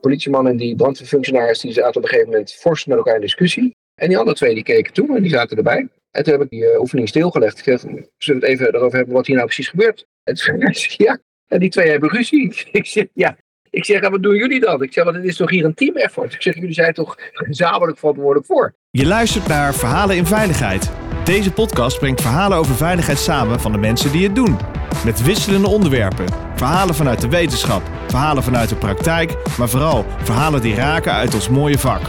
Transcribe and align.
politieman 0.00 0.46
en 0.46 0.56
die 0.56 0.76
brandweerfunctionaris 0.76 1.60
die 1.60 1.72
zaten 1.72 1.96
op 1.96 2.02
een 2.02 2.08
gegeven 2.08 2.30
moment 2.30 2.52
fors 2.52 2.84
met 2.84 2.96
elkaar 2.96 3.14
in 3.14 3.20
discussie. 3.20 3.76
En 3.94 4.08
die 4.08 4.18
andere 4.18 4.36
twee 4.36 4.54
die 4.54 4.62
keken 4.62 4.92
toe 4.92 5.16
en 5.16 5.22
die 5.22 5.30
zaten 5.30 5.56
erbij. 5.56 5.88
En 6.10 6.24
toen 6.24 6.32
heb 6.32 6.42
ik 6.42 6.50
die 6.50 6.62
uh, 6.62 6.80
oefening 6.80 7.08
stilgelegd. 7.08 7.58
Ik 7.58 7.64
zeg, 7.64 7.80
zullen 7.80 8.10
we 8.18 8.32
het 8.32 8.42
even 8.42 8.74
erover 8.74 8.96
hebben 8.96 9.14
wat 9.14 9.26
hier 9.26 9.36
nou 9.36 9.46
precies 9.46 9.68
gebeurt? 9.68 10.06
En 10.24 10.34
toen 10.34 10.74
zei 10.74 10.94
ja, 10.96 11.18
en 11.48 11.60
die 11.60 11.70
twee 11.70 11.90
hebben 11.90 12.10
ruzie. 12.10 12.54
Ik 12.72 12.86
zeg, 12.86 13.06
ja. 13.14 13.36
Ik 13.70 13.84
zeg, 13.84 14.08
wat 14.08 14.22
doen 14.22 14.36
jullie 14.36 14.60
dan? 14.60 14.82
Ik 14.82 14.92
zeg, 14.92 15.04
want 15.04 15.16
het 15.16 15.24
is 15.24 15.36
toch 15.36 15.50
hier 15.50 15.64
een 15.64 15.74
team 15.74 15.96
effort? 15.96 16.34
Ik 16.34 16.42
zeg, 16.42 16.54
jullie 16.54 16.72
zijn 16.72 16.94
toch 16.94 17.16
gezamenlijk 17.32 17.98
verantwoordelijk 17.98 18.46
voor? 18.46 18.74
Je 18.90 19.06
luistert 19.06 19.46
naar 19.46 19.74
Verhalen 19.74 20.16
in 20.16 20.26
Veiligheid. 20.26 21.09
Deze 21.30 21.52
podcast 21.52 21.98
brengt 21.98 22.20
verhalen 22.20 22.58
over 22.58 22.74
veiligheid 22.74 23.18
samen 23.18 23.60
van 23.60 23.72
de 23.72 23.78
mensen 23.78 24.12
die 24.12 24.26
het 24.26 24.34
doen. 24.34 24.58
Met 25.04 25.22
wisselende 25.22 25.68
onderwerpen. 25.68 26.26
Verhalen 26.54 26.94
vanuit 26.94 27.20
de 27.20 27.28
wetenschap, 27.28 27.82
verhalen 28.08 28.42
vanuit 28.42 28.68
de 28.68 28.76
praktijk, 28.76 29.36
maar 29.58 29.68
vooral 29.68 30.04
verhalen 30.18 30.60
die 30.60 30.74
raken 30.74 31.12
uit 31.12 31.34
ons 31.34 31.48
mooie 31.48 31.78
vak. 31.78 32.00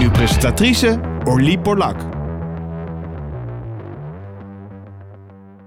Uw 0.00 0.10
presentatrice 0.10 1.00
Orlie 1.24 1.58
Borlak. 1.58 1.96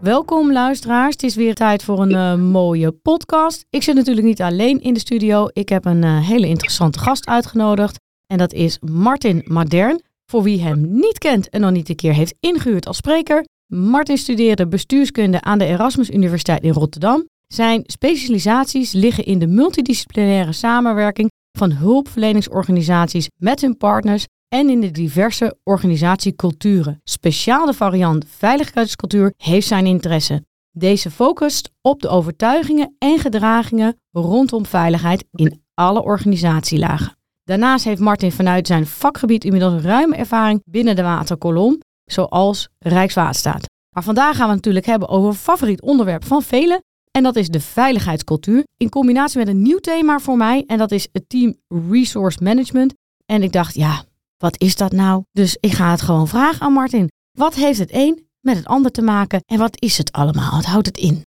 Welkom 0.01 0.51
luisteraars, 0.51 1.13
het 1.13 1.23
is 1.23 1.35
weer 1.35 1.53
tijd 1.53 1.83
voor 1.83 2.01
een 2.01 2.11
uh, 2.11 2.35
mooie 2.51 2.91
podcast. 2.91 3.65
Ik 3.69 3.83
zit 3.83 3.95
natuurlijk 3.95 4.27
niet 4.27 4.41
alleen 4.41 4.81
in 4.81 4.93
de 4.93 4.99
studio, 4.99 5.47
ik 5.53 5.69
heb 5.69 5.85
een 5.85 6.03
uh, 6.05 6.27
hele 6.27 6.47
interessante 6.47 6.99
gast 6.99 7.27
uitgenodigd. 7.27 7.99
En 8.27 8.37
dat 8.37 8.53
is 8.53 8.77
Martin 8.79 9.41
Madern, 9.45 10.01
voor 10.29 10.43
wie 10.43 10.61
hem 10.61 10.99
niet 10.99 11.17
kent 11.17 11.49
en 11.49 11.61
nog 11.61 11.71
niet 11.71 11.89
een 11.89 11.95
keer 11.95 12.13
heeft 12.13 12.35
ingehuurd 12.39 12.87
als 12.87 12.97
spreker. 12.97 13.45
Martin 13.67 14.17
studeerde 14.17 14.67
bestuurskunde 14.67 15.41
aan 15.41 15.59
de 15.59 15.65
Erasmus 15.65 16.09
Universiteit 16.09 16.63
in 16.63 16.71
Rotterdam. 16.71 17.25
Zijn 17.47 17.83
specialisaties 17.85 18.91
liggen 18.91 19.25
in 19.25 19.39
de 19.39 19.47
multidisciplinaire 19.47 20.51
samenwerking 20.51 21.29
van 21.57 21.71
hulpverleningsorganisaties 21.71 23.27
met 23.35 23.61
hun 23.61 23.77
partners 23.77 24.25
en 24.47 24.69
in 24.69 24.81
de 24.81 24.91
diverse 24.91 25.57
organisatieculturen. 25.63 27.01
Speciaal 27.03 27.65
de 27.65 27.73
variant 27.73 28.25
veiligheidscultuur 28.27 29.33
heeft 29.37 29.67
zijn 29.67 29.85
interesse. 29.85 30.43
Deze 30.71 31.11
focust 31.11 31.69
op 31.81 32.01
de 32.01 32.07
overtuigingen 32.07 32.95
en 32.97 33.19
gedragingen 33.19 33.97
rondom 34.11 34.65
veiligheid 34.65 35.25
in 35.31 35.63
alle 35.73 36.03
organisatielagen. 36.03 37.18
Daarnaast 37.49 37.85
heeft 37.85 37.99
Martin 37.99 38.31
vanuit 38.31 38.67
zijn 38.67 38.85
vakgebied 38.85 39.43
inmiddels 39.43 39.83
ruime 39.83 40.15
ervaring 40.15 40.61
binnen 40.65 40.95
de 40.95 41.01
waterkolom, 41.01 41.79
zoals 42.05 42.69
Rijkswaterstaat. 42.79 43.65
Maar 43.95 44.03
vandaag 44.03 44.35
gaan 44.35 44.45
we 44.45 44.53
het 44.53 44.55
natuurlijk 44.55 44.85
hebben 44.85 45.07
over 45.07 45.29
een 45.29 45.35
favoriet 45.35 45.81
onderwerp 45.81 46.25
van 46.25 46.41
velen. 46.41 46.81
En 47.11 47.23
dat 47.23 47.35
is 47.35 47.47
de 47.47 47.59
veiligheidscultuur. 47.59 48.63
In 48.77 48.89
combinatie 48.89 49.37
met 49.37 49.47
een 49.47 49.61
nieuw 49.61 49.77
thema 49.77 50.19
voor 50.19 50.37
mij. 50.37 50.63
En 50.67 50.77
dat 50.77 50.91
is 50.91 51.07
het 51.11 51.29
team 51.29 51.55
Resource 51.89 52.43
Management. 52.43 52.93
En 53.25 53.43
ik 53.43 53.51
dacht, 53.51 53.75
ja, 53.75 54.03
wat 54.37 54.61
is 54.61 54.75
dat 54.75 54.91
nou? 54.91 55.23
Dus 55.31 55.57
ik 55.59 55.71
ga 55.71 55.91
het 55.91 56.01
gewoon 56.01 56.27
vragen 56.27 56.61
aan 56.61 56.73
Martin. 56.73 57.11
Wat 57.31 57.55
heeft 57.55 57.79
het 57.79 57.93
een 57.93 58.27
met 58.39 58.57
het 58.57 58.65
ander 58.65 58.91
te 58.91 59.01
maken 59.01 59.41
en 59.45 59.57
wat 59.57 59.81
is 59.81 59.97
het 59.97 60.11
allemaal? 60.11 60.51
Wat 60.51 60.65
houdt 60.65 60.87
het 60.87 60.97
in? 60.97 61.25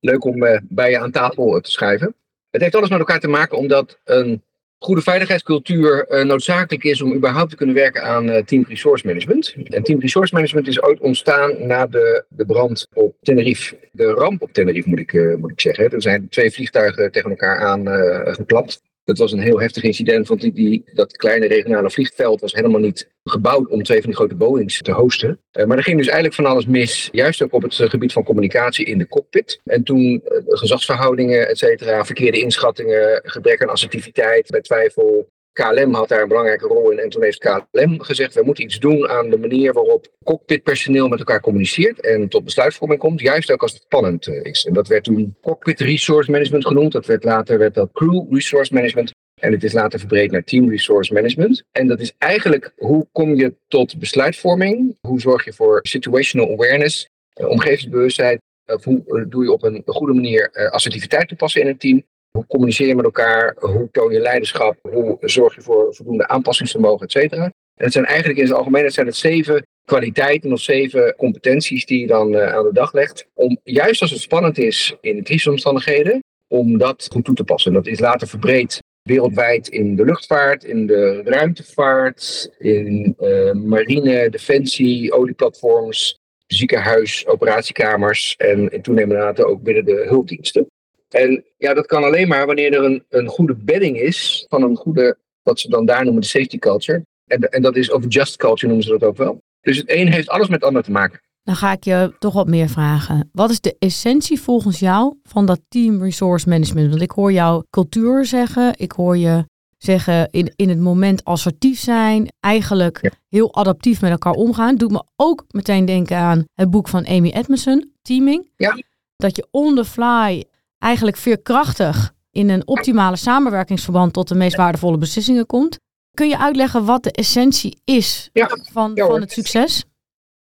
Leuk 0.00 0.24
om 0.24 0.42
uh, 0.42 0.58
bij 0.62 0.90
je 0.90 0.98
aan 0.98 1.10
tafel 1.10 1.60
te 1.60 1.70
schrijven. 1.70 2.14
Het 2.50 2.60
heeft 2.60 2.74
alles 2.74 2.88
met 2.88 2.98
elkaar 2.98 3.20
te 3.20 3.28
maken 3.28 3.58
omdat 3.58 3.98
een 4.04 4.42
goede 4.82 5.02
veiligheidscultuur 5.02 6.06
uh, 6.08 6.24
noodzakelijk 6.24 6.84
is 6.84 7.02
om 7.02 7.14
überhaupt 7.14 7.50
te 7.50 7.56
kunnen 7.56 7.74
werken 7.74 8.02
aan 8.02 8.28
uh, 8.28 8.36
Team 8.36 8.64
Resource 8.68 9.06
Management. 9.06 9.54
En 9.64 9.82
Team 9.82 10.00
Resource 10.00 10.34
Management 10.34 10.66
is 10.66 10.82
ooit 10.82 11.00
ontstaan 11.00 11.66
na 11.66 11.86
de, 11.86 12.24
de 12.28 12.46
brand 12.46 12.88
op 12.92 13.14
Tenerife. 13.22 13.76
De 13.92 14.06
ramp 14.06 14.42
op 14.42 14.52
Tenerife 14.52 14.88
moet 14.88 14.98
ik, 14.98 15.36
moet 15.38 15.50
ik 15.50 15.60
zeggen. 15.60 15.90
Er 15.90 16.02
zijn 16.02 16.28
twee 16.28 16.50
vliegtuigen 16.50 17.12
tegen 17.12 17.30
elkaar 17.30 17.58
aan 17.58 17.86
geklapt. 18.34 18.82
Dat 19.12 19.20
was 19.20 19.32
een 19.32 19.46
heel 19.46 19.60
heftig 19.60 19.82
incident, 19.82 20.28
want 20.28 20.40
die, 20.40 20.82
dat 20.94 21.16
kleine 21.16 21.46
regionale 21.46 21.90
vliegveld 21.90 22.40
was 22.40 22.52
helemaal 22.52 22.80
niet 22.80 23.10
gebouwd 23.24 23.68
om 23.68 23.82
twee 23.82 24.00
van 24.00 24.06
die 24.06 24.16
grote 24.16 24.34
Boeings 24.34 24.82
te 24.82 24.92
hosten. 24.92 25.40
Uh, 25.52 25.64
maar 25.64 25.76
er 25.76 25.82
ging 25.82 25.96
dus 25.96 26.06
eigenlijk 26.06 26.34
van 26.34 26.46
alles 26.46 26.66
mis, 26.66 27.08
juist 27.12 27.42
ook 27.42 27.52
op 27.52 27.62
het 27.62 27.78
uh, 27.78 27.88
gebied 27.88 28.12
van 28.12 28.22
communicatie 28.22 28.84
in 28.84 28.98
de 28.98 29.08
cockpit. 29.08 29.60
En 29.64 29.82
toen 29.82 30.00
uh, 30.00 30.20
gezagsverhoudingen, 30.46 31.48
et 31.48 31.58
cetera, 31.58 32.04
verkeerde 32.04 32.40
inschattingen, 32.40 33.20
gebrek 33.24 33.62
aan 33.62 33.68
assertiviteit, 33.68 34.50
bij 34.50 34.60
twijfel, 34.60 35.28
KLM 35.52 35.94
had 35.94 36.08
daar 36.08 36.22
een 36.22 36.28
belangrijke 36.28 36.66
rol 36.66 36.90
in. 36.90 36.98
En 36.98 37.08
toen 37.08 37.22
heeft 37.22 37.38
KLM 37.38 38.00
gezegd: 38.00 38.34
we 38.34 38.42
moeten 38.44 38.64
iets 38.64 38.78
doen 38.78 39.08
aan 39.08 39.30
de 39.30 39.38
manier 39.38 39.72
waarop 39.72 40.06
cockpitpersoneel 40.24 41.08
met 41.08 41.18
elkaar 41.18 41.40
communiceert 41.40 42.00
en 42.00 42.28
tot 42.28 42.44
besluitvorming 42.44 43.00
komt, 43.00 43.20
juist 43.20 43.52
ook 43.52 43.62
als 43.62 43.72
het 43.72 43.82
spannend 43.82 44.26
eh, 44.26 44.44
is. 44.44 44.64
En 44.64 44.72
dat 44.72 44.88
werd 44.88 45.04
toen 45.04 45.36
Cockpit 45.40 45.80
Resource 45.80 46.30
Management 46.30 46.66
genoemd. 46.66 46.92
Dat 46.92 47.06
werd 47.06 47.24
later 47.24 47.58
werd 47.58 47.74
dat 47.74 47.92
Crew 47.92 48.34
Resource 48.34 48.74
Management. 48.74 49.10
En 49.40 49.52
het 49.52 49.64
is 49.64 49.72
later 49.72 49.98
verbreed 49.98 50.30
naar 50.30 50.44
Team 50.44 50.70
Resource 50.70 51.12
Management. 51.12 51.62
En 51.70 51.86
dat 51.86 52.00
is 52.00 52.12
eigenlijk 52.18 52.72
hoe 52.76 53.06
kom 53.12 53.34
je 53.34 53.54
tot 53.68 53.98
besluitvorming? 53.98 54.96
Hoe 55.00 55.20
zorg 55.20 55.44
je 55.44 55.52
voor 55.52 55.80
situational 55.82 56.52
awareness, 56.52 57.08
eh, 57.32 57.48
omgevingsbewustzijn? 57.48 58.38
Of 58.66 58.84
hoe 58.84 59.02
eh, 59.06 59.24
doe 59.28 59.44
je 59.44 59.52
op 59.52 59.62
een 59.62 59.82
goede 59.84 60.12
manier 60.12 60.70
assertiviteit 60.70 61.28
toepassen 61.28 61.60
in 61.60 61.66
een 61.66 61.78
team? 61.78 62.04
Hoe 62.32 62.46
communiceer 62.46 62.86
je 62.86 62.94
met 62.94 63.04
elkaar? 63.04 63.56
Hoe 63.58 63.88
toon 63.90 64.12
je 64.12 64.20
leiderschap? 64.20 64.76
Hoe 64.82 65.16
zorg 65.20 65.54
je 65.54 65.60
voor 65.60 65.94
voldoende 65.94 66.28
aanpassingsvermogen, 66.28 67.06
et 67.06 67.12
cetera? 67.12 67.44
En 67.44 67.84
het 67.84 67.92
zijn 67.92 68.04
eigenlijk 68.04 68.38
in 68.38 68.44
het 68.44 68.54
algemeen 68.54 68.84
het 68.84 68.92
zijn 68.92 69.06
het 69.06 69.16
zeven 69.16 69.66
kwaliteiten 69.84 70.52
of 70.52 70.60
zeven 70.60 71.14
competenties 71.16 71.86
die 71.86 72.00
je 72.00 72.06
dan 72.06 72.32
uh, 72.32 72.54
aan 72.54 72.64
de 72.64 72.72
dag 72.72 72.92
legt. 72.92 73.26
Om 73.34 73.58
juist 73.64 74.00
als 74.00 74.10
het 74.10 74.20
spannend 74.20 74.58
is 74.58 74.96
in 75.00 75.16
de 75.16 75.22
crisisomstandigheden, 75.22 76.22
om 76.48 76.78
dat 76.78 77.08
goed 77.12 77.24
toe 77.24 77.34
te 77.34 77.44
passen. 77.44 77.72
Dat 77.72 77.86
is 77.86 78.00
later 78.00 78.28
verbreed 78.28 78.78
wereldwijd 79.02 79.68
in 79.68 79.96
de 79.96 80.04
luchtvaart, 80.04 80.64
in 80.64 80.86
de 80.86 81.22
ruimtevaart, 81.24 82.50
in 82.58 83.16
uh, 83.20 83.52
marine, 83.52 84.30
defensie, 84.30 85.12
olieplatforms, 85.12 86.18
ziekenhuis, 86.46 87.26
operatiekamers 87.26 88.34
en 88.36 88.68
in 88.68 88.82
toenemende 88.82 89.22
mate 89.22 89.46
ook 89.46 89.62
binnen 89.62 89.84
de 89.84 90.04
hulpdiensten. 90.08 90.66
En 91.12 91.44
ja, 91.56 91.74
dat 91.74 91.86
kan 91.86 92.04
alleen 92.04 92.28
maar 92.28 92.46
wanneer 92.46 92.72
er 92.72 92.84
een, 92.84 93.04
een 93.08 93.26
goede 93.26 93.54
bedding 93.54 93.98
is 94.00 94.46
van 94.48 94.62
een 94.62 94.76
goede, 94.76 95.18
wat 95.42 95.60
ze 95.60 95.68
dan 95.68 95.86
daar 95.86 96.04
noemen 96.04 96.22
de 96.22 96.28
safety 96.28 96.58
culture. 96.58 97.06
En, 97.26 97.40
en 97.40 97.62
dat 97.62 97.76
is 97.76 97.90
of 97.90 98.04
just 98.08 98.36
culture 98.36 98.66
noemen 98.66 98.84
ze 98.84 98.90
dat 98.90 99.04
ook 99.04 99.16
wel. 99.16 99.42
Dus 99.60 99.76
het 99.76 99.90
een 99.90 100.12
heeft 100.12 100.28
alles 100.28 100.48
met 100.48 100.60
het 100.60 100.68
ander 100.68 100.82
te 100.82 100.90
maken. 100.90 101.20
Dan 101.42 101.56
ga 101.56 101.72
ik 101.72 101.84
je 101.84 102.14
toch 102.18 102.34
wat 102.34 102.46
meer 102.46 102.68
vragen. 102.68 103.30
Wat 103.32 103.50
is 103.50 103.60
de 103.60 103.76
essentie 103.78 104.40
volgens 104.40 104.78
jou 104.78 105.14
van 105.22 105.46
dat 105.46 105.60
team 105.68 106.02
resource 106.02 106.48
management? 106.48 106.90
Want 106.90 107.02
ik 107.02 107.10
hoor 107.10 107.32
jou 107.32 107.64
cultuur 107.70 108.24
zeggen, 108.24 108.72
ik 108.76 108.92
hoor 108.92 109.16
je 109.16 109.44
zeggen 109.78 110.28
in, 110.30 110.52
in 110.56 110.68
het 110.68 110.78
moment 110.78 111.24
assertief 111.24 111.78
zijn, 111.78 112.32
eigenlijk 112.40 113.12
heel 113.28 113.54
adaptief 113.54 114.00
met 114.00 114.10
elkaar 114.10 114.32
omgaan. 114.32 114.76
Doet 114.76 114.90
me 114.90 115.02
ook 115.16 115.44
meteen 115.48 115.84
denken 115.84 116.16
aan 116.16 116.44
het 116.54 116.70
boek 116.70 116.88
van 116.88 117.06
Amy 117.06 117.30
Edmondson, 117.30 117.92
Teaming. 118.02 118.48
Ja. 118.56 118.82
Dat 119.16 119.36
je 119.36 119.46
on 119.50 119.74
the 119.74 119.84
fly 119.84 120.44
eigenlijk 120.82 121.16
veerkrachtig 121.16 122.12
in 122.30 122.48
een 122.48 122.66
optimale 122.66 123.16
samenwerkingsverband 123.16 124.12
tot 124.12 124.28
de 124.28 124.34
meest 124.34 124.56
waardevolle 124.56 124.98
beslissingen 124.98 125.46
komt. 125.46 125.78
Kun 126.14 126.28
je 126.28 126.38
uitleggen 126.38 126.84
wat 126.84 127.02
de 127.02 127.12
essentie 127.12 127.80
is 127.84 128.30
van, 128.72 128.92
van 128.94 129.20
het 129.20 129.32
succes? 129.32 129.84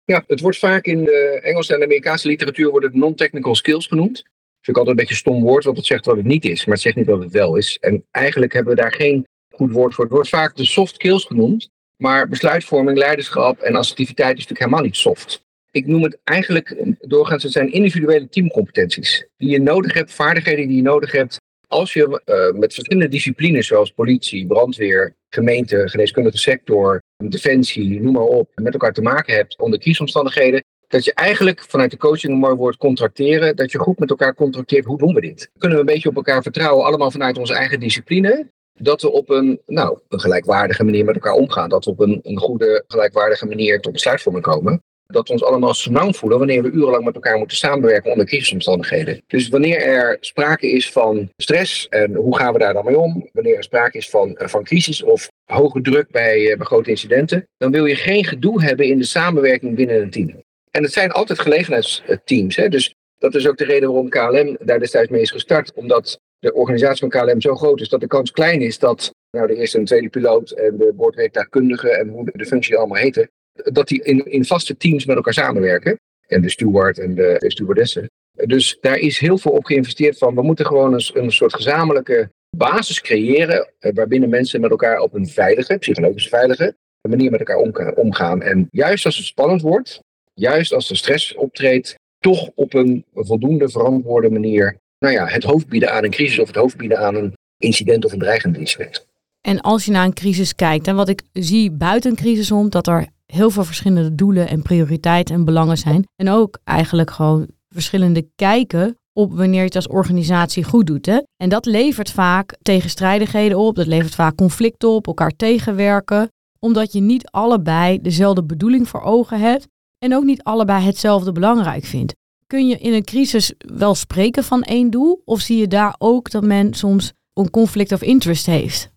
Ja, 0.04 0.24
het 0.28 0.40
wordt 0.40 0.58
vaak 0.58 0.86
in 0.86 1.04
de 1.04 1.40
Engelse 1.44 1.76
en 1.76 1.84
Amerikaanse 1.84 2.28
literatuur 2.28 2.70
wordt 2.70 2.86
het 2.86 2.96
non-technical 2.96 3.56
skills 3.56 3.88
genoemd. 3.88 4.14
Dat 4.14 4.24
vind 4.62 4.78
ik 4.78 4.78
altijd 4.78 4.90
een 4.90 5.06
beetje 5.06 5.14
een 5.14 5.34
stom 5.34 5.44
woord, 5.44 5.64
want 5.64 5.78
het 5.78 5.86
zegt 5.86 6.06
wat 6.06 6.16
het 6.18 6.26
niet 6.26 6.46
is, 6.46 6.66
maar 6.66 6.74
het 6.74 6.84
zegt 6.84 6.96
niet 6.96 7.06
wat 7.06 7.20
het 7.20 7.32
wel 7.32 7.56
is. 7.56 7.78
En 7.80 8.06
eigenlijk 8.12 8.54
hebben 8.54 8.76
we 8.76 8.82
daar 8.82 8.94
geen 8.94 9.28
goed 9.50 9.72
woord 9.72 9.94
voor. 9.94 10.04
Het 10.04 10.14
wordt 10.14 10.30
vaak 10.30 10.56
de 10.56 10.66
soft 10.66 10.94
skills 10.94 11.26
genoemd, 11.26 11.70
maar 11.98 12.28
besluitvorming, 12.28 12.98
leiderschap 12.98 13.60
en 13.60 13.76
assertiviteit 13.76 14.38
is 14.38 14.48
natuurlijk 14.48 14.60
helemaal 14.60 14.86
niet 14.86 14.96
soft. 14.96 15.44
Ik 15.72 15.88
noem 15.88 16.04
het 16.04 16.20
eigenlijk 16.24 16.96
doorgaans, 17.00 17.44
het 17.44 17.52
zijn 17.52 17.72
individuele 17.72 18.30
teamcompetenties. 18.30 19.28
Die 19.38 19.50
je 19.50 19.60
nodig 19.60 19.94
hebt, 19.94 20.14
vaardigheden 20.14 20.68
die 20.68 20.76
je 20.76 20.82
nodig 20.82 21.12
hebt 21.12 21.40
als 21.68 21.94
je 21.94 22.22
uh, 22.26 22.60
met 22.60 22.74
verschillende 22.74 23.08
disciplines 23.08 23.68
zoals 23.68 23.92
politie, 23.92 24.48
brandweer, 24.48 25.16
gemeente, 25.30 25.90
geneeskundige 25.90 26.38
sector, 26.38 27.02
defensie, 27.18 28.02
noem 28.02 28.14
maar 28.14 28.24
op, 28.24 28.50
met 28.56 28.74
elkaar 28.74 28.94
te 28.94 29.02
maken 29.02 29.36
hebt 29.36 29.60
onder 29.60 29.80
kiesomstandigheden, 29.80 30.64
dat 30.88 31.06
je 31.06 31.14
eigenlijk 31.14 31.64
vanuit 31.64 31.92
de 31.92 31.98
coaching 31.98 32.34
een 32.34 32.40
mooi 32.40 32.56
woord 32.56 32.78
contracteren, 32.78 33.56
dat 33.56 33.72
je 33.72 33.78
goed 33.78 34.00
met 34.00 34.10
elkaar 34.10 34.36
contracteert, 34.36 34.86
hoe 34.86 34.98
doen 34.98 35.14
we 35.14 35.22
dit? 35.22 35.52
Kunnen 35.58 35.78
we 35.78 35.84
een 35.84 35.94
beetje 35.94 36.10
op 36.10 36.16
elkaar 36.16 36.42
vertrouwen, 36.42 36.86
allemaal 36.86 37.12
vanuit 37.12 37.38
onze 37.38 37.54
eigen 37.54 37.80
discipline, 37.80 38.50
dat 38.74 39.02
we 39.02 39.12
op 39.12 39.30
een, 39.30 39.62
nou, 39.66 40.00
een 40.10 40.20
gelijkwaardige 40.20 40.84
manier 40.84 41.06
met 41.06 41.16
elkaar 41.16 41.34
omgaan, 41.34 41.70
dat 41.70 41.86
we 41.86 41.92
op 41.92 42.00
een, 42.00 42.20
een 42.24 42.38
goede, 42.38 42.84
gelijkwaardige 42.88 43.46
manier 43.46 43.80
tot 43.80 43.92
besluitvorming 43.92 44.44
komen 44.44 44.82
dat 45.12 45.28
we 45.28 45.34
ons 45.34 45.44
allemaal 45.44 45.74
senang 45.74 46.16
voelen 46.16 46.38
wanneer 46.38 46.64
we 46.64 46.72
urenlang 46.72 47.04
met 47.04 47.16
elkaar 47.16 47.38
moeten 47.38 47.58
samenwerken 47.58 48.12
onder 48.12 48.26
crisisomstandigheden. 48.26 49.24
Dus 49.28 49.50
wanneer 49.50 49.82
er 49.82 50.18
sprake 50.20 50.72
is 50.72 50.92
van 50.92 51.30
stress 51.38 51.88
en 51.90 52.16
hoe 52.16 52.38
gaan 52.38 52.54
we 52.54 52.60
daar 52.60 52.74
dan 52.74 52.86
mee 52.86 52.98
om, 52.98 53.30
wanneer 53.34 53.58
er 53.58 53.64
sprake 53.64 53.98
is 53.98 54.10
van, 54.10 54.38
eh, 54.38 54.48
van 54.48 54.64
crisis 54.64 55.04
of 55.04 55.28
hoge 55.52 55.82
druk 55.82 56.12
bij, 56.12 56.52
eh, 56.52 56.58
bij 56.58 56.66
grote 56.66 56.90
incidenten, 56.90 57.48
dan 57.58 57.72
wil 57.72 57.86
je 57.86 57.96
geen 57.96 58.26
gedoe 58.26 58.64
hebben 58.64 58.86
in 58.86 58.98
de 58.98 59.06
samenwerking 59.06 59.76
binnen 59.76 60.02
een 60.02 60.10
team. 60.10 60.44
En 60.72 60.84
het 60.84 60.94
zijn 60.94 61.12
altijd 61.12 61.40
gelegenheidsteams. 61.40 62.56
Hè? 62.56 62.70
Dus 62.70 62.94
dat 63.18 63.36
is 63.36 63.48
ook 63.48 63.58
de 63.58 63.66
reden 63.66 63.88
waarom 63.90 64.10
KLM 64.10 64.58
daar 64.60 64.80
destijds 64.80 65.10
mee 65.10 65.22
is 65.22 65.32
gestart. 65.32 65.74
Omdat 65.74 66.20
de 66.40 66.54
organisatie 66.54 67.10
van 67.10 67.22
KLM 67.22 67.42
zo 67.42 67.56
groot 67.56 67.82
is 67.82 67.90
dat 67.90 68.00
de 68.00 68.08
kans 68.08 68.32
klein 68.32 68.62
is 68.62 68.80
dat 68.80 69.14
nou, 69.32 69.48
de 69.48 69.56
eerste 69.56 69.78
en 69.78 69.86
tweede 69.86 70.10
piloot 70.10 70.52
en 70.52 70.78
de 70.78 70.94
boordwerktuigkundige 70.96 71.90
en 71.90 72.08
hoe 72.08 72.30
de 72.34 72.46
functies 72.46 72.76
allemaal 72.76 73.02
heten, 73.02 73.30
dat 73.54 73.88
die 73.88 74.04
in, 74.04 74.26
in 74.26 74.46
vaste 74.46 74.78
teams 74.78 75.06
met 75.06 75.16
elkaar 75.16 75.34
samenwerken. 75.34 76.00
En 76.28 76.42
de 76.42 76.50
steward 76.50 77.00
en 77.00 77.16
de, 77.16 77.36
de 77.40 77.52
stewardessen. 77.52 78.10
Dus 78.32 78.78
daar 78.82 78.98
is 78.98 79.20
heel 79.20 79.38
veel 79.38 79.52
op 79.52 79.66
geïnvesteerd 79.66 80.18
van. 80.18 80.36
We 80.36 80.42
moeten 80.42 80.66
gewoon 80.66 80.94
een, 80.94 81.10
een 81.14 81.32
soort 81.32 81.54
gezamenlijke 81.54 82.30
basis 82.58 83.02
creëren. 83.02 83.72
Eh, 83.80 83.92
waarbinnen 83.94 84.30
mensen 84.30 84.62
met 84.62 84.72
elkaar 84.72 85.00
op 85.00 85.14
een 85.14 85.28
veilige, 85.28 85.78
psychologisch 85.78 86.28
veilige 86.28 86.76
manier 87.10 87.32
met 87.32 87.40
elkaar 87.40 87.94
omgaan. 87.96 88.42
En 88.42 88.68
juist 88.72 89.06
als 89.06 89.18
het 89.18 89.26
spannend 89.26 89.62
wordt, 89.62 90.00
juist 90.34 90.74
als 90.74 90.90
er 90.90 90.98
stress 90.98 91.36
optreedt, 91.36 91.96
toch 92.20 92.50
op 92.56 92.74
een 92.74 93.06
voldoende 93.14 93.70
verantwoorde 93.70 94.30
manier 94.30 94.80
nou 95.02 95.14
ja, 95.14 95.28
het 95.28 95.44
hoofd 95.44 95.68
bieden 95.68 95.92
aan 95.92 96.04
een 96.04 96.10
crisis 96.10 96.40
of 96.40 96.48
het 96.48 96.56
hoofd 96.56 96.78
bieden 96.78 97.00
aan 97.00 97.16
een 97.16 97.34
incident 97.58 98.06
of 98.06 98.12
een 98.12 98.20
dreigend 98.20 98.58
incident. 98.58 99.06
En 99.42 99.62
als 99.62 99.86
je 99.86 99.92
naar 99.92 100.06
een 100.06 100.14
crisis 100.14 100.56
kijkt, 100.56 100.88
en 100.88 100.96
wat 100.96 101.10
ik 101.10 101.22
zie 101.34 101.72
buiten 101.72 102.10
een 102.10 102.16
crisis 102.16 102.52
om, 102.52 102.70
dat 102.70 102.88
er 102.88 103.08
heel 103.32 103.50
veel 103.50 103.64
verschillende 103.64 104.16
doelen 104.16 104.48
en 104.48 104.62
prioriteiten 104.62 105.36
en 105.36 105.46
belangen 105.46 105.78
zijn. 105.78 106.06
En 106.16 106.30
ook 106.30 106.60
eigenlijk 106.64 107.12
gewoon 107.12 107.48
verschillende 107.70 108.28
kijken 108.36 108.98
op 109.14 109.34
wanneer 109.34 109.60
je 109.60 109.66
het 109.66 109.76
als 109.76 109.88
organisatie 109.88 110.64
goed 110.64 110.88
doet. 110.88 111.06
Hè? 111.06 111.20
En 111.38 111.50
dat 111.50 111.66
levert 111.66 112.12
vaak 112.12 112.58
tegenstrijdigheden 112.62 113.58
op, 113.58 113.76
dat 113.76 113.88
levert 113.88 114.16
vaak 114.16 114.36
conflicten 114.36 114.90
op, 114.90 115.08
elkaar 115.08 115.32
tegenwerken, 115.36 116.30
omdat 116.60 116.92
je 116.92 117.02
niet 117.02 117.30
allebei 117.30 118.02
dezelfde 118.02 118.44
bedoeling 118.44 118.88
voor 118.88 119.02
ogen 119.02 119.40
hebt 119.40 119.68
en 119.98 120.16
ook 120.16 120.24
niet 120.24 120.44
allebei 120.44 120.86
hetzelfde 120.86 121.32
belangrijk 121.32 121.84
vindt. 121.86 122.16
Kun 122.48 122.68
je 122.68 122.78
in 122.78 122.94
een 122.94 123.04
crisis 123.04 123.54
wel 123.58 123.96
spreken 123.96 124.44
van 124.44 124.64
één 124.64 124.90
doel, 124.90 125.22
of 125.26 125.40
zie 125.40 125.58
je 125.58 125.68
daar 125.68 125.96
ook 125.98 126.32
dat 126.32 126.44
men 126.44 126.74
soms 126.74 127.14
een 127.34 127.50
conflict 127.50 127.92
of 127.92 128.02
interest 128.02 128.46
heeft? 128.46 128.91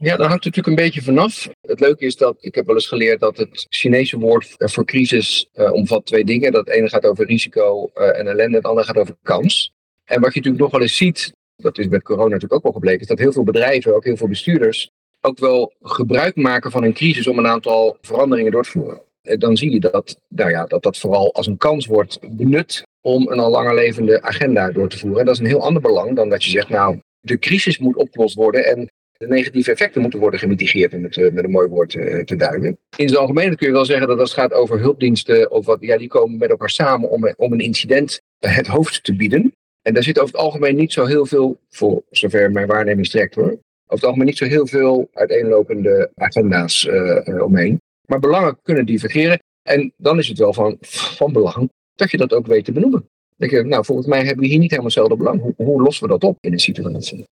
Ja, 0.00 0.16
daar 0.16 0.28
hangt 0.28 0.44
natuurlijk 0.44 0.66
een 0.66 0.84
beetje 0.84 1.02
vanaf. 1.02 1.48
Het 1.60 1.80
leuke 1.80 2.04
is 2.04 2.16
dat 2.16 2.36
ik 2.40 2.54
heb 2.54 2.66
wel 2.66 2.74
eens 2.74 2.86
geleerd 2.86 3.20
dat 3.20 3.36
het 3.36 3.66
Chinese 3.68 4.18
woord 4.18 4.54
voor 4.56 4.84
crisis 4.84 5.48
uh, 5.54 5.72
omvat 5.72 6.06
twee 6.06 6.24
dingen. 6.24 6.52
Dat 6.52 6.68
ene 6.68 6.88
gaat 6.88 7.04
over 7.04 7.26
risico 7.26 7.90
uh, 7.94 8.18
en 8.18 8.26
ellende, 8.26 8.56
het 8.56 8.66
andere 8.66 8.86
gaat 8.86 8.96
over 8.96 9.16
kans. 9.22 9.72
En 10.04 10.20
wat 10.20 10.34
je 10.34 10.38
natuurlijk 10.38 10.62
nog 10.62 10.70
wel 10.70 10.80
eens 10.80 10.96
ziet, 10.96 11.32
dat 11.56 11.78
is 11.78 11.88
met 11.88 12.02
corona 12.02 12.28
natuurlijk 12.28 12.54
ook 12.54 12.62
wel 12.62 12.72
gebleken, 12.72 13.00
is 13.00 13.06
dat 13.06 13.18
heel 13.18 13.32
veel 13.32 13.42
bedrijven, 13.44 13.94
ook 13.94 14.04
heel 14.04 14.16
veel 14.16 14.28
bestuurders, 14.28 14.90
ook 15.20 15.38
wel 15.38 15.72
gebruik 15.80 16.36
maken 16.36 16.70
van 16.70 16.84
een 16.84 16.92
crisis 16.92 17.26
om 17.26 17.38
een 17.38 17.46
aantal 17.46 17.96
veranderingen 18.00 18.52
door 18.52 18.62
te 18.62 18.70
voeren. 18.70 19.00
En 19.22 19.38
dan 19.38 19.56
zie 19.56 19.70
je 19.70 19.80
dat, 19.80 20.20
nou 20.28 20.50
ja, 20.50 20.66
dat 20.66 20.82
dat 20.82 20.98
vooral 20.98 21.34
als 21.34 21.46
een 21.46 21.56
kans 21.56 21.86
wordt 21.86 22.18
benut 22.30 22.82
om 23.00 23.28
een 23.28 23.38
al 23.38 23.50
langer 23.50 23.74
levende 23.74 24.22
agenda 24.22 24.70
door 24.70 24.88
te 24.88 24.98
voeren. 24.98 25.20
En 25.20 25.24
dat 25.24 25.34
is 25.34 25.40
een 25.40 25.46
heel 25.46 25.62
ander 25.62 25.82
belang 25.82 26.16
dan 26.16 26.28
dat 26.28 26.44
je 26.44 26.50
zegt, 26.50 26.68
nou, 26.68 27.00
de 27.20 27.38
crisis 27.38 27.78
moet 27.78 27.96
opgelost 27.96 28.34
worden 28.34 28.66
en 28.66 28.88
de 29.18 29.26
negatieve 29.26 29.70
effecten 29.70 30.00
moeten 30.00 30.20
worden 30.20 30.40
gemitigeerd, 30.40 30.94
om 30.94 31.02
het 31.02 31.16
eh, 31.16 31.32
met 31.32 31.44
een 31.44 31.50
mooi 31.50 31.68
woord 31.68 31.94
eh, 31.94 32.24
te 32.24 32.36
duiden. 32.36 32.78
In 32.96 33.06
het 33.06 33.16
algemeen 33.16 33.56
kun 33.56 33.66
je 33.66 33.72
wel 33.72 33.84
zeggen 33.84 34.08
dat 34.08 34.18
als 34.18 34.30
het 34.30 34.40
gaat 34.40 34.52
over 34.52 34.78
hulpdiensten, 34.78 35.50
of 35.50 35.66
wat, 35.66 35.80
ja, 35.80 35.98
die 35.98 36.08
komen 36.08 36.38
met 36.38 36.50
elkaar 36.50 36.70
samen 36.70 37.10
om, 37.10 37.34
om 37.36 37.52
een 37.52 37.60
incident 37.60 38.20
het 38.38 38.66
hoofd 38.66 39.04
te 39.04 39.16
bieden. 39.16 39.52
En 39.82 39.94
daar 39.94 40.02
zit 40.02 40.18
over 40.18 40.34
het 40.34 40.42
algemeen 40.42 40.76
niet 40.76 40.92
zo 40.92 41.04
heel 41.04 41.26
veel, 41.26 41.60
voor 41.68 42.02
zover 42.10 42.50
mijn 42.50 42.66
waarneming 42.66 43.06
strekt 43.06 43.34
hoor, 43.34 43.50
over 43.50 43.60
het 43.86 44.04
algemeen 44.04 44.26
niet 44.26 44.36
zo 44.36 44.44
heel 44.44 44.66
veel 44.66 45.08
uiteenlopende 45.12 46.10
agenda's 46.14 46.88
omheen. 47.24 47.80
Maar 48.06 48.18
belangen 48.18 48.58
kunnen 48.62 48.86
divergeren. 48.86 49.38
En 49.62 49.92
dan 49.96 50.18
is 50.18 50.28
het 50.28 50.38
wel 50.38 50.52
van, 50.52 50.76
van 51.16 51.32
belang 51.32 51.70
dat 51.94 52.10
je 52.10 52.16
dat 52.16 52.32
ook 52.32 52.46
weet 52.46 52.64
te 52.64 52.72
benoemen. 52.72 53.08
denk 53.36 53.50
je, 53.52 53.62
nou, 53.62 53.84
volgens 53.84 54.06
mij 54.06 54.24
hebben 54.24 54.38
we 54.38 54.46
hier 54.46 54.58
niet 54.58 54.70
helemaal 54.70 54.90
hetzelfde 54.90 55.16
belang. 55.16 55.40
Hoe, 55.40 55.54
hoe 55.56 55.82
lossen 55.82 56.06
we 56.06 56.12
dat 56.12 56.24
op 56.24 56.36
in 56.40 56.52
een 56.52 56.58
situatie? 56.58 57.26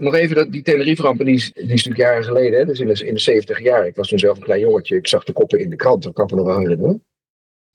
Nog 0.00 0.14
even 0.14 0.50
die 0.50 0.62
Tenerife-ramp, 0.62 1.24
die, 1.24 1.34
is, 1.34 1.52
natuurlijk 1.54 1.96
jaren 1.96 2.24
geleden, 2.24 2.58
hè? 2.58 2.64
dus 2.64 2.80
in 2.80 2.86
de, 2.86 3.06
in 3.06 3.14
de 3.14 3.20
70 3.20 3.62
jaar. 3.62 3.86
Ik 3.86 3.96
was 3.96 4.08
toen 4.08 4.18
zelf 4.18 4.36
een 4.36 4.42
klein 4.42 4.60
jongetje, 4.60 4.96
ik 4.96 5.06
zag 5.06 5.24
de 5.24 5.32
koppen 5.32 5.58
in 5.58 5.70
de 5.70 5.76
krant, 5.76 6.02
dat 6.02 6.12
kan 6.12 6.24
ik 6.24 6.30
me 6.30 6.36
nog 6.36 6.46
wel 6.46 6.58
herinneren. 6.58 7.04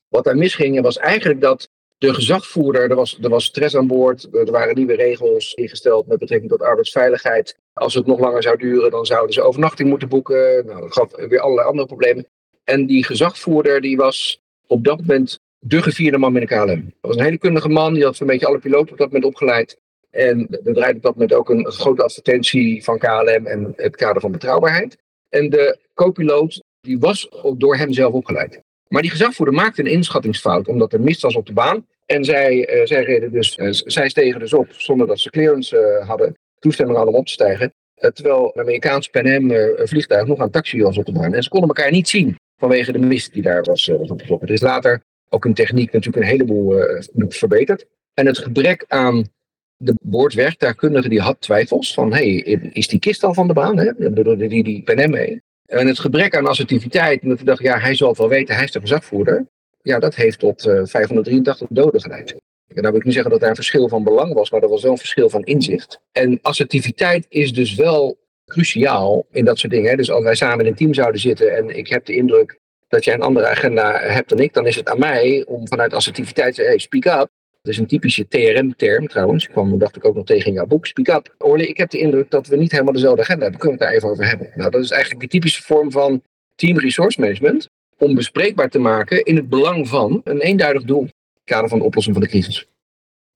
Wat 0.08 0.24
daar 0.24 0.38
misging 0.38 0.82
was 0.82 0.98
eigenlijk 0.98 1.42
dat 1.42 1.70
de 1.98 2.14
gezagvoerder, 2.14 2.90
er 2.90 2.96
was, 2.96 3.18
er 3.22 3.30
was 3.30 3.46
stress 3.46 3.76
aan 3.76 3.88
boord, 3.88 4.36
er 4.36 4.52
waren 4.52 4.76
nieuwe 4.76 4.96
regels 4.96 5.54
ingesteld 5.54 6.08
met 6.08 6.20
betrekking 6.20 6.52
tot 6.52 6.62
arbeidsveiligheid. 6.62 7.58
Als 7.74 7.94
het 7.94 8.06
nog 8.06 8.20
langer 8.20 8.44
zou 8.44 8.58
duren, 8.58 8.92
dan 8.92 9.06
zouden 9.06 9.34
ze 9.34 9.42
overnachting 9.42 9.90
moeten 9.90 10.10
boeken. 10.10 10.66
Nou, 10.66 10.82
dat 10.82 10.94
gaf 10.94 11.16
weer 11.16 11.40
allerlei 11.40 11.68
andere 11.68 11.88
problemen. 11.88 12.28
En 12.64 12.86
die 12.86 13.06
gezagvoerder, 13.06 13.82
die 13.82 13.98
was 13.98 14.42
op 14.68 14.84
dat 14.84 15.00
moment 15.00 15.40
de 15.60 15.82
gevierde 15.82 16.18
man 16.18 16.36
in 16.36 16.40
de 16.40 16.56
KLM. 16.56 16.84
Dat 16.84 16.94
was 17.02 17.16
een 17.16 17.24
hele 17.24 17.38
kundige 17.38 17.70
man, 17.70 17.94
die 17.94 18.04
had 18.04 18.20
een 18.20 18.28
beetje 18.28 18.46
alle 18.46 18.60
piloten 18.60 18.92
op 18.92 18.98
dat 18.98 19.08
moment 19.08 19.26
opgeleid. 19.26 19.82
En 20.14 20.48
er 20.64 20.74
draaide 20.74 20.98
op 20.98 21.04
dat 21.04 21.14
moment 21.14 21.34
ook 21.34 21.50
een 21.50 21.72
grote 21.72 22.04
advertentie 22.04 22.84
van 22.84 22.98
KLM 22.98 23.46
en 23.46 23.74
het 23.76 23.96
kader 23.96 24.22
van 24.22 24.32
betrouwbaarheid. 24.32 24.98
En 25.30 25.50
de 25.50 25.78
co-piloot 25.94 26.64
die 26.82 27.00
was 27.00 27.30
door 27.58 27.76
hem 27.76 27.94
zelf 27.94 28.14
opgeleid. 28.14 28.62
Maar 28.88 29.02
die 29.02 29.12
gezagvoerder 29.12 29.56
maakte 29.56 29.82
een 29.82 29.92
inschattingsfout, 29.92 30.68
omdat 30.68 30.94
er 30.94 31.02
mist 31.02 31.22
was 31.22 31.36
op 31.36 31.46
de 31.46 31.54
baan. 31.54 31.86
En 32.06 32.26
zij, 32.26 32.74
uh, 32.90 33.32
dus, 33.32 33.58
uh, 33.58 33.68
zij 33.72 34.10
stegen 34.10 34.40
dus 34.40 34.54
op 34.54 34.68
zonder 34.72 35.08
dat 35.08 35.20
ze 35.20 35.30
clearance 35.30 36.00
uh, 36.02 36.08
hadden, 36.08 36.38
toestemming 36.60 36.98
hadden 36.98 37.16
om 37.16 37.20
op 37.20 37.28
te 37.28 37.34
stijgen. 37.34 37.74
terwijl 37.96 38.52
een 38.54 38.62
Amerikaans 38.62 39.08
Pan 39.08 39.28
Am 39.28 39.52
vliegtuig 39.88 40.28
nog 40.28 40.40
aan 40.40 40.50
taxi 40.50 40.82
was 40.82 40.98
op 40.98 41.06
de 41.06 41.12
baan. 41.12 41.34
En 41.34 41.44
ze 41.44 41.50
konden 41.50 41.70
elkaar 41.70 41.92
niet 41.92 42.10
zien 42.10 42.36
vanwege 42.58 42.92
de 42.92 43.00
mist 43.00 43.34
die 43.34 43.42
daar 43.42 43.64
was, 43.64 43.88
was. 43.88 44.10
Er 44.42 44.52
is 44.52 44.62
later 44.62 45.04
ook 45.30 45.46
in 45.46 45.54
techniek 45.54 45.92
natuurlijk 45.92 46.24
een 46.24 46.30
heleboel 46.30 46.76
verbeterd. 47.16 47.86
En 48.14 48.26
het 48.26 48.38
gebrek 48.38 48.86
aan 48.88 49.32
de 49.78 49.94
boordwerktuigkundige 50.02 51.10
die 51.10 51.22
had 51.22 51.42
twijfels 51.42 51.94
van, 51.94 52.14
hey, 52.14 52.36
is 52.74 52.88
die 52.88 53.00
kist 53.00 53.24
al 53.24 53.34
van 53.34 53.48
de 53.48 53.54
baan? 53.54 53.78
Hè? 53.78 53.92
Die, 54.14 54.64
die, 54.64 55.08
mee. 55.08 55.42
En 55.66 55.88
het 55.88 56.00
gebrek 56.00 56.36
aan 56.36 56.48
assertiviteit, 56.48 57.22
en 57.22 57.30
dat 57.30 57.40
ik 57.40 57.46
dacht, 57.46 57.62
ja, 57.62 57.80
hij 57.80 57.96
zal 57.96 58.10
het 58.10 58.18
wel 58.18 58.30
weten, 58.30 58.56
hij 58.56 58.64
is 58.64 58.72
de 58.72 58.80
gezagvoerder. 58.80 59.46
Ja, 59.82 60.00
dat 60.00 60.16
heeft 60.16 60.40
tot 60.40 60.66
uh, 60.66 60.82
583 60.84 61.68
doden 61.70 62.02
geleid. 62.02 62.36
En 62.68 62.82
dan 62.82 62.92
wil 62.92 63.00
ik 63.00 63.06
niet 63.06 63.14
zeggen 63.14 63.32
dat 63.32 63.40
daar 63.40 63.50
een 63.50 63.56
verschil 63.56 63.88
van 63.90 64.04
belang 64.04 64.34
was, 64.34 64.52
maar 64.52 64.62
er 64.62 64.70
was 64.70 64.82
wel 64.82 64.92
een 64.92 64.98
verschil 64.98 65.30
van 65.30 65.44
inzicht. 65.44 66.00
En 66.12 66.40
assertiviteit 66.42 67.26
is 67.30 67.54
dus 67.54 67.76
wel 67.76 68.18
cruciaal 68.46 69.26
in 69.32 69.46
dat 69.46 69.60
soort 69.60 69.74
dingen. 69.74 69.98
Dus 69.98 70.12
als 70.12 70.24
wij 70.24 70.36
samen 70.36 70.66
in 70.66 70.72
een 70.72 70.78
team 70.78 70.94
zouden 70.94 71.22
zitten 71.22 71.56
en 71.56 71.78
ik 71.78 71.88
heb 71.88 72.06
de 72.06 72.16
indruk 72.16 72.60
dat 72.88 73.04
jij 73.04 73.14
een 73.14 73.22
andere 73.22 73.48
agenda 73.48 74.00
hebt 74.00 74.30
dan 74.30 74.40
ik, 74.40 74.54
dan 74.54 74.68
is 74.68 74.76
het 74.76 74.90
aan 74.90 75.00
mij 75.00 75.44
om 75.48 75.68
vanuit 75.68 75.94
assertiviteit 75.94 76.50
te 76.50 76.56
zeggen, 76.56 76.74
hey, 76.74 76.84
speak 76.84 77.22
up. 77.22 77.30
Dat 77.64 77.74
is 77.74 77.80
een 77.80 77.88
typische 77.88 78.28
TRM-term 78.28 79.08
trouwens. 79.08 79.46
Ik 79.46 79.52
kwam, 79.52 79.78
dacht 79.78 79.96
ik 79.96 80.06
ook 80.06 80.16
nog 80.16 80.26
tegen 80.26 80.48
in 80.48 80.54
jouw 80.54 80.66
boek. 80.66 80.86
Speak 80.86 81.08
up. 81.08 81.36
Orly, 81.38 81.64
ik 81.64 81.78
heb 81.78 81.90
de 81.90 81.98
indruk 81.98 82.30
dat 82.30 82.48
we 82.48 82.56
niet 82.56 82.72
helemaal 82.72 82.94
dezelfde 82.94 83.22
agenda 83.22 83.42
hebben. 83.42 83.60
Kunnen 83.60 83.80
we 83.80 83.86
het 83.86 83.94
daar 83.94 84.02
even 84.02 84.14
over 84.14 84.30
hebben? 84.30 84.52
Nou, 84.56 84.72
dat 84.72 84.84
is 84.84 84.92
eigenlijk 84.92 85.22
de 85.22 85.28
typische 85.28 85.64
vorm 85.64 85.92
van 85.92 86.22
team 86.56 86.80
resource 86.80 87.20
management. 87.20 87.70
Om 87.98 88.16
bespreekbaar 88.16 88.70
te 88.70 88.80
maken 88.80 89.24
in 89.24 89.36
het 89.36 89.50
belang 89.50 89.88
van 89.88 90.22
een 90.24 90.40
eenduidig 90.40 90.84
doel. 90.84 91.02
In 91.02 91.12
het 91.34 91.44
kader 91.44 91.70
van 91.70 91.80
de 91.80 91.84
oplossing 91.84 92.16
van 92.16 92.24
de 92.24 92.30
crisis. 92.30 92.68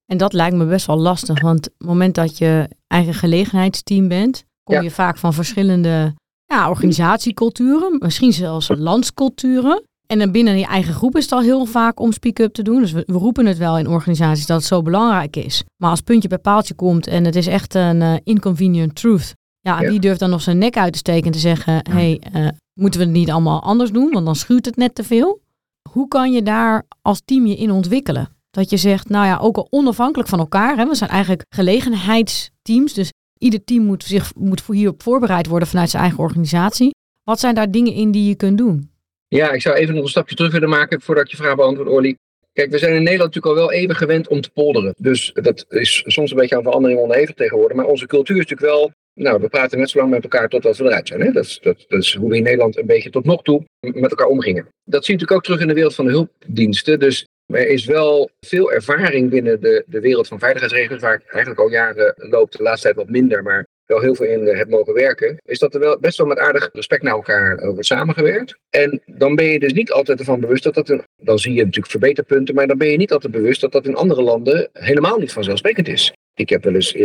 En 0.05 0.17
dat 0.17 0.33
lijkt 0.33 0.55
me 0.55 0.65
best 0.65 0.85
wel 0.85 0.97
lastig. 0.97 1.41
Want 1.41 1.67
op 1.67 1.73
het 1.77 1.87
moment 1.87 2.15
dat 2.15 2.37
je 2.37 2.69
eigen 2.87 3.13
gelegenheidsteam 3.13 4.07
bent, 4.07 4.45
kom 4.63 4.81
je 4.81 4.91
vaak 4.91 5.17
van 5.17 5.33
verschillende 5.33 6.13
ja, 6.45 6.69
organisatieculturen. 6.69 7.95
Misschien 7.99 8.33
zelfs 8.33 8.71
landsculturen. 8.75 9.83
En 10.07 10.19
dan 10.19 10.31
binnen 10.31 10.57
je 10.57 10.65
eigen 10.65 10.93
groep 10.93 11.15
is 11.15 11.23
het 11.23 11.31
al 11.31 11.41
heel 11.41 11.65
vaak 11.65 11.99
om 11.99 12.11
speak-up 12.11 12.53
te 12.53 12.61
doen. 12.61 12.81
Dus 12.81 12.91
we, 12.91 13.03
roepen 13.05 13.45
het 13.45 13.57
wel 13.57 13.77
in 13.77 13.87
organisaties 13.87 14.45
dat 14.45 14.57
het 14.57 14.65
zo 14.65 14.81
belangrijk 14.81 15.35
is. 15.35 15.63
Maar 15.81 15.89
als 15.89 16.01
puntje 16.01 16.27
bij 16.27 16.37
paaltje 16.37 16.73
komt 16.73 17.07
en 17.07 17.25
het 17.25 17.35
is 17.35 17.47
echt 17.47 17.73
een 17.75 18.01
uh, 18.01 18.13
inconvenient 18.23 18.95
truth. 18.95 19.33
Ja, 19.59 19.81
ja, 19.81 19.89
wie 19.89 19.99
durft 19.99 20.19
dan 20.19 20.29
nog 20.29 20.41
zijn 20.41 20.57
nek 20.57 20.77
uit 20.77 20.93
te 20.93 20.99
steken 20.99 21.25
en 21.25 21.31
te 21.31 21.39
zeggen... 21.39 21.73
hé, 21.73 21.93
hey, 21.93 22.21
uh, 22.35 22.47
moeten 22.73 22.99
we 22.99 23.05
het 23.05 23.15
niet 23.15 23.29
allemaal 23.29 23.61
anders 23.61 23.91
doen? 23.91 24.11
Want 24.11 24.25
dan 24.25 24.35
schuurt 24.35 24.65
het 24.65 24.75
net 24.75 24.95
te 24.95 25.03
veel. 25.03 25.41
Hoe 25.89 26.07
kan 26.07 26.31
je 26.31 26.43
daar 26.43 26.85
als 27.01 27.21
team 27.25 27.45
je 27.45 27.55
in 27.55 27.71
ontwikkelen? 27.71 28.29
Dat 28.49 28.69
je 28.69 28.77
zegt, 28.77 29.09
nou 29.09 29.25
ja, 29.25 29.37
ook 29.37 29.57
al 29.57 29.67
onafhankelijk 29.69 30.29
van 30.29 30.39
elkaar. 30.39 30.77
Hè, 30.77 30.87
we 30.87 30.95
zijn 30.95 31.09
eigenlijk 31.09 31.45
gelegenheidsteams. 31.49 32.93
Dus 32.93 33.11
ieder 33.37 33.63
team 33.63 33.83
moet, 33.83 34.03
zich, 34.03 34.35
moet 34.35 34.63
hierop 34.67 35.03
voorbereid 35.03 35.47
worden 35.47 35.67
vanuit 35.67 35.89
zijn 35.89 36.03
eigen 36.03 36.19
organisatie. 36.19 36.95
Wat 37.23 37.39
zijn 37.39 37.55
daar 37.55 37.71
dingen 37.71 37.93
in 37.93 38.11
die 38.11 38.27
je 38.27 38.35
kunt 38.35 38.57
doen? 38.57 38.89
Ja, 39.27 39.51
ik 39.51 39.61
zou 39.61 39.75
even 39.75 39.93
nog 39.95 40.03
een 40.03 40.09
stapje 40.09 40.35
terug 40.35 40.51
willen 40.51 40.69
maken 40.69 41.01
voordat 41.01 41.23
ik 41.25 41.31
je 41.31 41.37
vraag 41.37 41.55
beantwoord, 41.55 41.89
Orly. 41.89 42.17
Kijk, 42.53 42.71
we 42.71 42.77
zijn 42.77 42.93
in 42.93 43.03
Nederland 43.03 43.35
natuurlijk 43.35 43.61
al 43.61 43.67
wel 43.67 43.79
even 43.79 43.95
gewend 43.95 44.27
om 44.27 44.41
te 44.41 44.49
polderen. 44.49 44.93
Dus 44.97 45.31
dat 45.33 45.65
is 45.69 46.03
soms 46.05 46.31
een 46.31 46.37
beetje 46.37 46.55
aan 46.55 46.63
verandering 46.63 46.99
onderhevig 46.99 47.35
tegenwoordig. 47.35 47.77
Maar 47.77 47.85
onze 47.85 48.07
cultuur 48.07 48.37
is 48.37 48.45
natuurlijk 48.45 48.71
wel. 48.71 48.91
Nou, 49.13 49.41
we 49.41 49.47
praten 49.47 49.77
net 49.77 49.89
zo 49.89 49.99
lang 49.99 50.11
met 50.11 50.23
elkaar 50.23 50.49
totdat 50.49 50.77
we 50.77 50.83
eruit 50.83 51.07
zijn. 51.07 51.21
Hè? 51.21 51.31
Dat, 51.31 51.43
is, 51.43 51.59
dat, 51.61 51.85
is 51.87 52.15
hoe 52.15 52.29
we 52.29 52.35
in 52.35 52.43
Nederland 52.43 52.77
een 52.77 52.85
beetje 52.85 53.09
tot 53.09 53.25
nog 53.25 53.41
toe 53.41 53.63
met 53.79 54.09
elkaar 54.09 54.27
omgingen. 54.27 54.67
Dat 54.83 55.05
zie 55.05 55.13
je 55.13 55.19
natuurlijk 55.19 55.31
ook 55.31 55.43
terug 55.43 55.59
in 55.61 55.67
de 55.67 55.73
wereld 55.73 55.95
van 55.95 56.05
de 56.05 56.11
hulpdiensten. 56.11 56.99
Dus 56.99 57.27
er 57.45 57.67
is 57.67 57.85
wel 57.85 58.29
veel 58.39 58.71
ervaring 58.71 59.29
binnen 59.29 59.61
de, 59.61 59.83
de 59.87 59.99
wereld 59.99 60.27
van 60.27 60.39
veiligheidsregels, 60.39 61.01
waar 61.01 61.13
ik 61.13 61.31
eigenlijk 61.31 61.59
al 61.59 61.69
jaren 61.69 62.13
loop, 62.17 62.51
de 62.51 62.63
laatste 62.63 62.83
tijd 62.83 62.95
wat 62.95 63.09
minder, 63.09 63.43
maar 63.43 63.67
wel 63.87 64.01
heel 64.01 64.15
veel 64.15 64.25
in 64.25 64.47
heb 64.47 64.69
mogen 64.69 64.93
werken, 64.93 65.37
is 65.45 65.59
dat 65.59 65.73
er 65.73 65.79
wel 65.79 65.99
best 65.99 66.17
wel 66.17 66.27
met 66.27 66.37
aardig 66.37 66.69
respect 66.73 67.03
naar 67.03 67.13
elkaar 67.13 67.65
wordt 67.65 67.85
samengewerkt. 67.85 68.57
En 68.69 69.01
dan 69.05 69.35
ben 69.35 69.45
je 69.45 69.59
dus 69.59 69.73
niet 69.73 69.91
altijd 69.91 70.19
ervan 70.19 70.39
bewust 70.39 70.63
dat 70.63 70.73
dat, 70.73 70.89
een, 70.89 71.03
dan 71.17 71.39
zie 71.39 71.53
je 71.53 71.63
natuurlijk 71.63 71.91
verbeterpunten, 71.91 72.55
maar 72.55 72.67
dan 72.67 72.77
ben 72.77 72.87
je 72.87 72.97
niet 72.97 73.11
altijd 73.11 73.31
bewust 73.31 73.61
dat 73.61 73.71
dat 73.71 73.85
in 73.85 73.95
andere 73.95 74.21
landen 74.21 74.69
helemaal 74.73 75.17
niet 75.17 75.33
vanzelfsprekend 75.33 75.87
is. 75.87 76.13
Ik 76.33 76.49
heb 76.49 76.63
wel 76.63 76.73
eens 76.73 76.95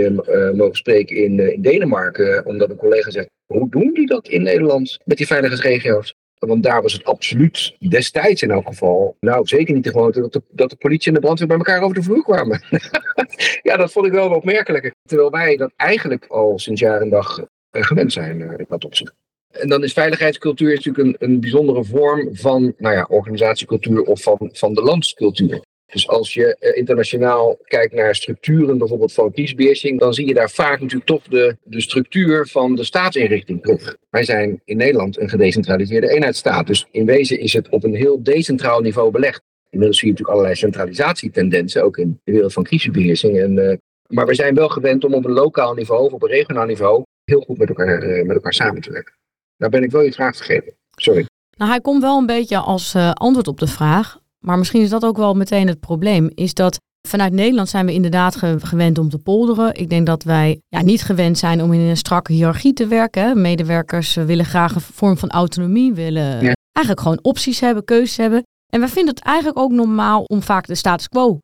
mogen 0.54 0.76
spreken 0.76 1.16
in, 1.16 1.52
in 1.52 1.62
Denemarken, 1.62 2.46
omdat 2.46 2.70
een 2.70 2.76
collega 2.76 3.10
zegt: 3.10 3.28
hoe 3.46 3.70
doen 3.70 3.94
die 3.94 4.06
dat 4.06 4.28
in 4.28 4.42
Nederland 4.42 4.98
met 5.04 5.16
die 5.16 5.26
veiligheidsregio's? 5.26 6.14
Want 6.46 6.62
daar 6.62 6.82
was 6.82 6.92
het 6.92 7.04
absoluut 7.04 7.76
destijds 7.88 8.42
in 8.42 8.50
elk 8.50 8.66
geval. 8.66 9.16
Nou, 9.20 9.46
zeker 9.46 9.74
niet 9.74 9.84
de 9.84 9.90
gewoonte 9.90 10.20
dat 10.20 10.32
de, 10.32 10.42
dat 10.50 10.70
de 10.70 10.76
politie 10.76 11.08
en 11.08 11.14
de 11.14 11.20
brandweer 11.20 11.48
bij 11.48 11.56
elkaar 11.56 11.82
over 11.82 11.94
de 11.94 12.02
vloer 12.02 12.22
kwamen. 12.22 12.62
ja, 13.68 13.76
dat 13.76 13.92
vond 13.92 14.06
ik 14.06 14.12
wel 14.12 14.30
opmerkelijk. 14.30 14.94
Terwijl 15.02 15.30
wij 15.30 15.56
dat 15.56 15.72
eigenlijk 15.76 16.26
al 16.26 16.58
sinds 16.58 16.80
jaar 16.80 17.00
en 17.00 17.08
dag 17.08 17.40
eh, 17.70 17.82
gewend 17.82 18.12
zijn 18.12 18.40
uh, 18.40 18.50
in 18.56 18.66
dat 18.68 18.84
opzicht. 18.84 19.14
En 19.50 19.68
dan 19.68 19.82
is 19.82 19.92
veiligheidscultuur 19.92 20.74
natuurlijk 20.74 21.06
een, 21.06 21.30
een 21.30 21.40
bijzondere 21.40 21.84
vorm 21.84 22.28
van 22.32 22.74
nou 22.78 22.94
ja, 22.94 23.06
organisatiecultuur 23.08 24.02
of 24.02 24.22
van, 24.22 24.50
van 24.52 24.74
de 24.74 24.82
landscultuur. 24.82 25.62
Dus 25.92 26.08
als 26.08 26.34
je 26.34 26.56
eh, 26.56 26.76
internationaal 26.76 27.58
kijkt 27.64 27.94
naar 27.94 28.14
structuren, 28.14 28.78
bijvoorbeeld 28.78 29.12
van 29.12 29.32
kiesbeheersing, 29.32 30.00
dan 30.00 30.14
zie 30.14 30.26
je 30.26 30.34
daar 30.34 30.50
vaak 30.50 30.80
natuurlijk 30.80 31.06
toch 31.06 31.22
de, 31.22 31.56
de 31.64 31.80
structuur 31.80 32.46
van 32.46 32.74
de 32.74 32.84
staatsinrichting 32.84 33.62
terug. 33.62 33.96
Wij 34.10 34.24
zijn 34.24 34.60
in 34.64 34.76
Nederland 34.76 35.20
een 35.20 35.28
gedecentraliseerde 35.28 36.08
eenheidsstaat. 36.08 36.66
Dus 36.66 36.86
in 36.90 37.06
wezen 37.06 37.38
is 37.38 37.52
het 37.52 37.68
op 37.68 37.84
een 37.84 37.94
heel 37.94 38.22
decentraal 38.22 38.80
niveau 38.80 39.10
belegd. 39.10 39.42
Inmiddels 39.70 39.98
zie 39.98 40.08
je 40.08 40.12
natuurlijk 40.12 40.38
allerlei 40.38 40.60
centralisatietendensen, 40.60 41.84
ook 41.84 41.96
in 41.96 42.20
de 42.24 42.32
wereld 42.32 42.52
van 42.52 42.62
crisisbeheersing. 42.62 43.38
En, 43.40 43.56
uh, 43.56 43.76
maar 44.06 44.26
we 44.26 44.34
zijn 44.34 44.54
wel 44.54 44.68
gewend 44.68 45.04
om 45.04 45.14
op 45.14 45.24
een 45.24 45.32
lokaal 45.32 45.74
niveau 45.74 46.04
of 46.04 46.12
op 46.12 46.22
een 46.22 46.28
regionaal 46.28 46.66
niveau 46.66 47.02
heel 47.24 47.40
goed 47.40 47.58
met 47.58 47.68
elkaar, 47.68 48.02
uh, 48.02 48.24
met 48.24 48.36
elkaar 48.36 48.52
samen 48.52 48.82
te 48.82 48.92
werken. 48.92 49.14
Daar 49.56 49.70
ben 49.70 49.82
ik 49.82 49.90
wel 49.90 50.02
je 50.02 50.12
vraag 50.12 50.36
vergeten. 50.36 50.74
Sorry. 50.96 51.26
Nou, 51.56 51.70
hij 51.70 51.80
komt 51.80 52.02
wel 52.02 52.18
een 52.18 52.26
beetje 52.26 52.58
als 52.58 52.94
antwoord 53.14 53.48
op 53.48 53.58
de 53.58 53.66
vraag. 53.66 54.20
Maar 54.42 54.58
misschien 54.58 54.82
is 54.82 54.90
dat 54.90 55.04
ook 55.04 55.16
wel 55.16 55.34
meteen 55.34 55.66
het 55.66 55.80
probleem. 55.80 56.30
Is 56.34 56.54
dat 56.54 56.78
vanuit 57.08 57.32
Nederland 57.32 57.68
zijn 57.68 57.86
we 57.86 57.92
inderdaad 57.92 58.36
gewend 58.58 58.98
om 58.98 59.08
te 59.08 59.18
polderen. 59.18 59.74
Ik 59.74 59.90
denk 59.90 60.06
dat 60.06 60.22
wij 60.22 60.60
ja, 60.68 60.82
niet 60.82 61.02
gewend 61.02 61.38
zijn 61.38 61.62
om 61.62 61.72
in 61.72 61.80
een 61.80 61.96
strakke 61.96 62.32
hiërarchie 62.32 62.72
te 62.72 62.86
werken. 62.86 63.40
Medewerkers 63.40 64.16
eh, 64.16 64.24
willen 64.24 64.44
graag 64.44 64.74
een 64.74 64.80
vorm 64.80 65.16
van 65.16 65.30
autonomie, 65.30 65.92
willen 65.92 66.54
eigenlijk 66.72 67.00
gewoon 67.00 67.18
opties 67.22 67.60
hebben, 67.60 67.84
keuzes 67.84 68.16
hebben. 68.16 68.42
En 68.72 68.80
wij 68.80 68.88
vinden 68.88 69.14
het 69.14 69.24
eigenlijk 69.24 69.58
ook 69.58 69.72
normaal 69.72 70.22
om 70.22 70.42
vaak 70.42 70.66
de 70.66 70.74
status 70.74 71.08
quo 71.08 71.38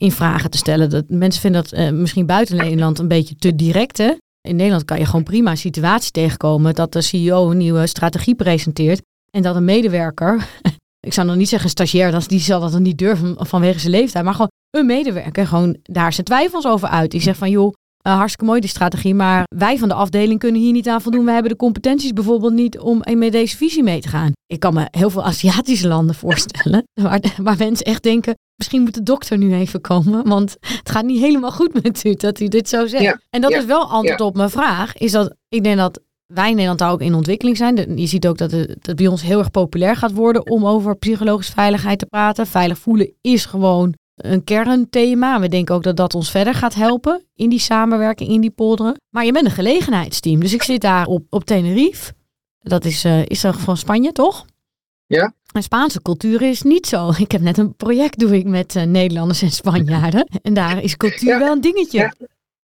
in 0.00 0.12
vragen 0.12 0.50
te 0.50 0.58
stellen. 0.58 0.90
Dat, 0.90 1.04
mensen 1.08 1.40
vinden 1.40 1.62
dat 1.62 1.78
uh, 1.78 1.90
misschien 1.90 2.26
buiten 2.26 2.56
Nederland 2.56 2.98
een 2.98 3.08
beetje 3.08 3.36
te 3.36 3.54
direct. 3.54 3.98
Hè? 3.98 4.12
In 4.40 4.56
Nederland 4.56 4.84
kan 4.84 4.98
je 4.98 5.06
gewoon 5.06 5.22
prima 5.22 5.50
een 5.50 5.56
situatie 5.56 6.10
tegenkomen 6.10 6.74
dat 6.74 6.92
de 6.92 7.00
CEO 7.00 7.50
een 7.50 7.56
nieuwe 7.56 7.86
strategie 7.86 8.34
presenteert. 8.34 9.02
En 9.30 9.42
dat 9.42 9.56
een 9.56 9.64
medewerker 9.64 10.48
ik 11.06 11.12
zou 11.12 11.26
nog 11.26 11.36
niet 11.36 11.48
zeggen 11.48 11.70
stagiair, 11.70 12.10
dat, 12.10 12.28
die 12.28 12.40
zal 12.40 12.60
dat 12.60 12.72
dan 12.72 12.82
niet 12.82 12.98
durven 12.98 13.36
vanwege 13.38 13.78
zijn 13.78 13.92
leeftijd, 13.92 14.24
maar 14.24 14.34
gewoon 14.34 14.50
een 14.70 14.86
medewerker 14.86 15.46
gewoon 15.46 15.76
daar 15.82 16.12
zijn 16.12 16.26
twijfels 16.26 16.66
over 16.66 16.88
uit. 16.88 17.10
Die 17.10 17.20
zegt 17.20 17.38
van 17.38 17.50
joh, 17.50 17.72
uh, 18.06 18.14
hartstikke 18.14 18.44
mooi 18.44 18.60
die 18.60 18.70
strategie, 18.70 19.14
maar 19.14 19.44
wij 19.56 19.78
van 19.78 19.88
de 19.88 19.94
afdeling 19.94 20.38
kunnen 20.38 20.60
hier 20.60 20.72
niet 20.72 20.88
aan 20.88 21.02
voldoen. 21.02 21.24
We 21.24 21.30
hebben 21.30 21.50
de 21.50 21.56
competenties 21.56 22.12
bijvoorbeeld 22.12 22.52
niet 22.52 22.78
om 22.78 23.02
met 23.14 23.32
deze 23.32 23.56
visie 23.56 23.82
mee 23.82 24.00
te 24.00 24.08
gaan. 24.08 24.32
Ik 24.46 24.60
kan 24.60 24.74
me 24.74 24.88
heel 24.90 25.10
veel 25.10 25.24
Aziatische 25.24 25.88
landen 25.88 26.14
voorstellen, 26.24 26.84
waar, 26.94 27.20
waar 27.36 27.56
mensen 27.58 27.86
echt 27.86 28.02
denken, 28.02 28.34
misschien 28.56 28.82
moet 28.82 28.94
de 28.94 29.02
dokter 29.02 29.38
nu 29.38 29.54
even 29.54 29.80
komen, 29.80 30.28
want 30.28 30.56
het 30.60 30.90
gaat 30.90 31.04
niet 31.04 31.20
helemaal 31.20 31.52
goed 31.52 31.82
met 31.82 32.04
u 32.04 32.14
dat 32.14 32.40
u 32.40 32.48
dit 32.48 32.68
zo 32.68 32.86
zegt. 32.86 33.18
en 33.30 33.40
dat 33.40 33.52
is 33.52 33.64
wel 33.64 33.90
antwoord 33.90 34.20
op 34.20 34.36
mijn 34.36 34.50
vraag, 34.50 34.96
is 34.96 35.12
dat 35.12 35.34
ik 35.48 35.64
denk 35.64 35.76
dat 35.76 36.00
wij 36.26 36.48
in 36.48 36.54
Nederland 36.54 36.78
daar 36.78 36.90
ook 36.90 37.00
in 37.00 37.14
ontwikkeling 37.14 37.56
zijn. 37.56 37.98
Je 37.98 38.06
ziet 38.06 38.26
ook 38.26 38.38
dat 38.38 38.50
het, 38.50 38.94
bij 38.94 39.06
ons 39.06 39.22
heel 39.22 39.38
erg 39.38 39.50
populair 39.50 39.96
gaat 39.96 40.12
worden 40.12 40.50
om 40.50 40.66
over 40.66 40.96
psychologische 40.96 41.52
veiligheid 41.52 41.98
te 41.98 42.06
praten. 42.06 42.46
Veilig 42.46 42.78
voelen 42.78 43.12
is 43.20 43.44
gewoon 43.44 43.94
een 44.14 44.44
kernthema. 44.44 45.40
We 45.40 45.48
denken 45.48 45.74
ook 45.74 45.82
dat 45.82 45.96
dat 45.96 46.14
ons 46.14 46.30
verder 46.30 46.54
gaat 46.54 46.74
helpen 46.74 47.24
in 47.34 47.48
die 47.48 47.58
samenwerking, 47.58 48.30
in 48.30 48.40
die 48.40 48.50
polderen. 48.50 49.00
Maar 49.10 49.24
je 49.24 49.32
bent 49.32 49.44
een 49.44 49.50
gelegenheidsteam. 49.50 50.40
Dus 50.40 50.52
ik 50.52 50.62
zit 50.62 50.80
daar 50.80 51.06
op, 51.06 51.26
op 51.30 51.44
Tenerife. 51.44 52.12
Dat 52.58 52.84
is, 52.84 53.04
uh, 53.04 53.26
is 53.26 53.44
er 53.44 53.54
van 53.54 53.76
Spanje, 53.76 54.12
toch? 54.12 54.44
Ja. 55.06 55.34
En 55.52 55.62
Spaanse 55.62 56.02
cultuur 56.02 56.42
is 56.42 56.62
niet 56.62 56.86
zo. 56.86 57.12
Ik 57.18 57.32
heb 57.32 57.40
net 57.40 57.58
een 57.58 57.74
project 57.74 58.18
doe 58.18 58.36
ik 58.36 58.44
met 58.44 58.74
uh, 58.74 58.82
Nederlanders 58.82 59.42
en 59.42 59.50
Spanjaarden. 59.50 60.28
En 60.42 60.54
daar 60.54 60.82
is 60.82 60.96
cultuur 60.96 61.38
wel 61.38 61.52
een 61.52 61.60
dingetje. 61.60 61.98
Ja. 61.98 62.14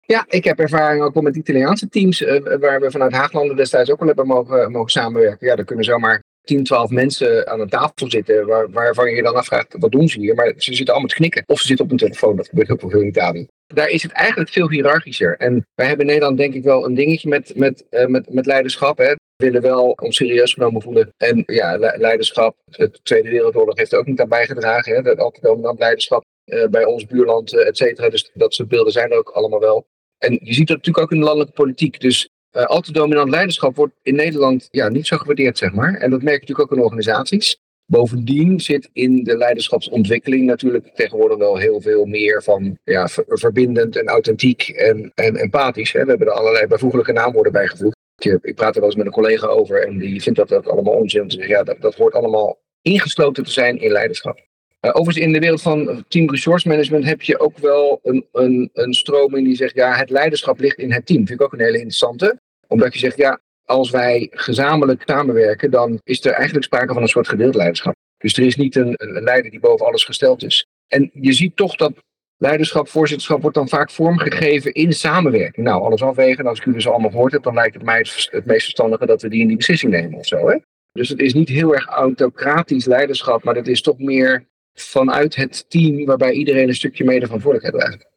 Ja, 0.06 0.25
ik 0.28 0.44
heb 0.44 0.59
ervaring 0.59 1.02
ook 1.02 1.14
wel 1.14 1.23
met 1.23 1.37
Italiaanse 1.37 1.88
teams, 1.88 2.21
uh, 2.21 2.59
waar 2.61 2.80
we 2.80 2.90
vanuit 2.90 3.12
Haaglanden 3.12 3.56
destijds 3.56 3.90
ook 3.90 4.00
al 4.00 4.06
hebben 4.06 4.26
mogen, 4.26 4.71
mogen 4.73 4.90
samenwerken. 4.90 5.47
Ja, 5.47 5.56
er 5.56 5.64
kunnen 5.64 5.85
zomaar 5.85 6.23
10, 6.42 6.64
12 6.64 6.90
mensen 6.90 7.49
aan 7.49 7.61
een 7.61 7.68
tafel 7.68 8.11
zitten, 8.11 8.47
waar, 8.47 8.71
waarvan 8.71 9.11
je 9.11 9.23
dan 9.23 9.35
afvraagt, 9.35 9.76
wat 9.78 9.90
doen 9.90 10.09
ze 10.09 10.18
hier? 10.18 10.35
Maar 10.35 10.52
ze 10.56 10.75
zitten 10.75 10.94
allemaal 10.94 11.11
te 11.11 11.14
knikken. 11.14 11.42
Of 11.47 11.61
ze 11.61 11.66
zitten 11.66 11.85
op 11.85 11.90
een 11.90 11.97
telefoon, 11.97 12.37
dat 12.37 12.49
gebeurt 12.49 12.71
ook 12.71 12.80
veel 12.80 13.00
in 13.00 13.06
Italië. 13.06 13.47
Daar 13.66 13.88
is 13.88 14.02
het 14.02 14.12
eigenlijk 14.12 14.50
veel 14.50 14.71
hiërarchischer. 14.71 15.37
En 15.37 15.66
wij 15.75 15.87
hebben 15.87 16.06
in 16.06 16.12
Nederland 16.12 16.38
denk 16.38 16.54
ik 16.54 16.62
wel 16.62 16.85
een 16.85 16.94
dingetje 16.94 17.28
met, 17.28 17.52
met, 17.56 17.85
uh, 17.90 18.06
met, 18.06 18.32
met 18.32 18.47
leiderschap. 18.47 18.99
Hè. 18.99 19.12
We 19.12 19.21
willen 19.37 19.62
wel 19.62 19.90
ons 20.02 20.16
serieus 20.16 20.52
genomen 20.52 20.82
voelen. 20.82 21.12
En 21.16 21.42
ja, 21.47 21.78
leiderschap, 21.78 22.56
de 22.64 22.90
Tweede 23.02 23.30
Wereldoorlog 23.30 23.76
heeft 23.76 23.92
er 23.92 23.99
ook 23.99 24.06
niet 24.06 24.21
aan 24.21 24.28
bijgedragen. 24.28 24.94
Hè. 24.94 25.02
Dat 25.02 25.18
altijd 25.18 25.42
wel 25.42 25.75
leiderschap 25.78 26.25
bij 26.71 26.85
ons 26.85 27.06
buurland, 27.06 27.56
et 27.56 27.76
cetera. 27.76 28.09
Dus 28.09 28.30
dat 28.35 28.54
soort 28.54 28.68
beelden 28.68 28.92
zijn 28.92 29.11
er 29.11 29.18
ook 29.18 29.30
allemaal 29.30 29.61
wel. 29.61 29.87
En 30.23 30.38
je 30.43 30.55
ziet 30.55 30.69
dat 30.69 30.76
natuurlijk 30.76 31.05
ook 31.05 31.12
in 31.12 31.19
de 31.19 31.25
landelijke 31.25 31.55
politiek. 31.55 32.00
Dus 32.00 32.29
uh, 32.52 32.64
al 32.64 32.81
te 32.81 32.93
dominant 32.93 33.31
leiderschap 33.31 33.76
wordt 33.76 33.95
in 34.02 34.14
Nederland 34.14 34.69
ja, 34.71 34.88
niet 34.88 35.07
zo 35.07 35.17
gewaardeerd, 35.17 35.59
zeg 35.59 35.73
maar. 35.73 35.95
En 35.95 36.11
dat 36.11 36.23
merk 36.23 36.35
je 36.35 36.41
natuurlijk 36.41 36.73
ook 36.73 36.79
in 36.79 36.85
organisaties. 36.85 37.59
Bovendien 37.87 38.61
zit 38.61 38.88
in 38.93 39.25
de 39.25 39.37
leiderschapsontwikkeling 39.37 40.45
natuurlijk 40.47 40.91
tegenwoordig 40.95 41.38
wel 41.38 41.57
heel 41.57 41.81
veel 41.81 42.05
meer 42.05 42.43
van 42.43 42.79
ja, 42.85 43.09
verbindend 43.26 43.97
en 43.97 44.07
authentiek 44.07 44.69
en, 44.69 45.12
en 45.14 45.37
empathisch. 45.37 45.93
Hè. 45.93 46.02
We 46.05 46.11
hebben 46.11 46.26
er 46.26 46.33
allerlei 46.33 46.67
bijvoeglijke 46.67 47.12
naamwoorden 47.12 47.52
bijgevoegd. 47.52 47.97
Ik 48.43 48.55
praat 48.55 48.75
er 48.75 48.81
wel 48.81 48.88
eens 48.88 48.99
met 48.99 49.07
een 49.07 49.12
collega 49.12 49.47
over 49.47 49.87
en 49.87 49.99
die 49.99 50.23
vindt 50.23 50.38
dat 50.38 50.49
dat 50.49 50.69
allemaal 50.69 50.95
onzin. 50.95 51.31
Zeggen, 51.31 51.50
ja, 51.50 51.62
dat, 51.62 51.81
dat 51.81 51.95
hoort 51.95 52.14
allemaal 52.14 52.61
ingesloten 52.83 53.45
te 53.45 53.50
zijn 53.50 53.81
in 53.81 53.93
leiderschap. 53.93 54.50
Uh, 54.87 54.91
overigens, 54.91 55.27
in 55.27 55.33
de 55.33 55.39
wereld 55.39 55.62
van 55.62 56.05
team 56.09 56.31
resource 56.31 56.69
management 56.69 57.05
heb 57.05 57.23
je 57.23 57.41
ook 57.41 57.59
wel 57.59 58.01
een, 58.03 58.27
een, 58.33 58.71
een 58.73 58.95
stroming 58.95 59.47
die 59.47 59.57
zegt, 59.57 59.75
ja, 59.75 59.95
het 59.95 60.11
leiderschap 60.11 60.61
ligt 60.61 60.79
in 60.79 60.93
het 60.93 61.07
team. 61.07 61.27
Vind 61.27 61.41
ik 61.41 61.47
ook 61.47 61.53
een 61.53 61.61
hele 61.61 61.77
interessante. 61.77 62.41
Omdat 62.67 62.93
je 62.93 62.99
zegt, 62.99 63.17
ja, 63.17 63.41
als 63.65 63.91
wij 63.91 64.29
gezamenlijk 64.31 65.03
samenwerken, 65.07 65.71
dan 65.71 66.01
is 66.05 66.25
er 66.25 66.33
eigenlijk 66.33 66.65
sprake 66.65 66.93
van 66.93 67.03
een 67.03 67.09
soort 67.09 67.29
gedeeld 67.29 67.55
leiderschap. 67.55 67.95
Dus 68.19 68.37
er 68.37 68.45
is 68.45 68.57
niet 68.57 68.77
een, 68.77 68.95
een 68.97 69.23
leider 69.23 69.51
die 69.51 69.61
boven 69.61 69.87
alles 69.87 70.05
gesteld 70.05 70.45
is. 70.45 70.67
En 70.89 71.11
je 71.12 71.33
ziet 71.33 71.57
toch 71.57 71.77
dat 71.77 71.93
leiderschap, 72.37 72.89
voorzitterschap 72.89 73.41
wordt 73.41 73.57
dan 73.57 73.69
vaak 73.69 73.91
vormgegeven 73.91 74.73
in 74.73 74.93
samenwerking. 74.93 75.67
Nou, 75.67 75.83
alles 75.83 76.03
afwegen, 76.03 76.47
als 76.47 76.59
ik 76.59 76.65
jullie 76.65 76.81
dus 76.81 76.89
allemaal 76.89 77.11
gehoord 77.11 77.33
heb, 77.33 77.43
dan 77.43 77.55
lijkt 77.55 77.75
het 77.75 77.85
mij 77.85 77.99
het, 77.99 78.29
het 78.31 78.47
meest 78.47 78.62
verstandige 78.62 79.07
dat 79.07 79.23
we 79.23 79.29
die 79.29 79.41
in 79.41 79.49
die 79.49 79.57
beslissing 79.57 79.93
nemen 79.93 80.19
of 80.19 80.27
zo. 80.27 80.49
Hè? 80.49 80.57
Dus 80.93 81.09
het 81.09 81.21
is 81.21 81.35
niet 81.35 81.49
heel 81.49 81.75
erg 81.75 81.87
autocratisch 81.87 82.85
leiderschap, 82.85 83.45
maar 83.45 83.55
het 83.55 83.69
is 83.69 83.83
toch 83.83 83.99
meer 83.99 84.51
vanuit 84.75 85.37
het 85.37 85.64
team 85.69 86.05
waarbij 86.05 86.33
iedereen 86.33 86.69
een 86.69 86.75
stukje 86.75 87.05
mede 87.05 87.25
verantwoordelijkheid 87.25 87.85
draagt. 87.85 88.11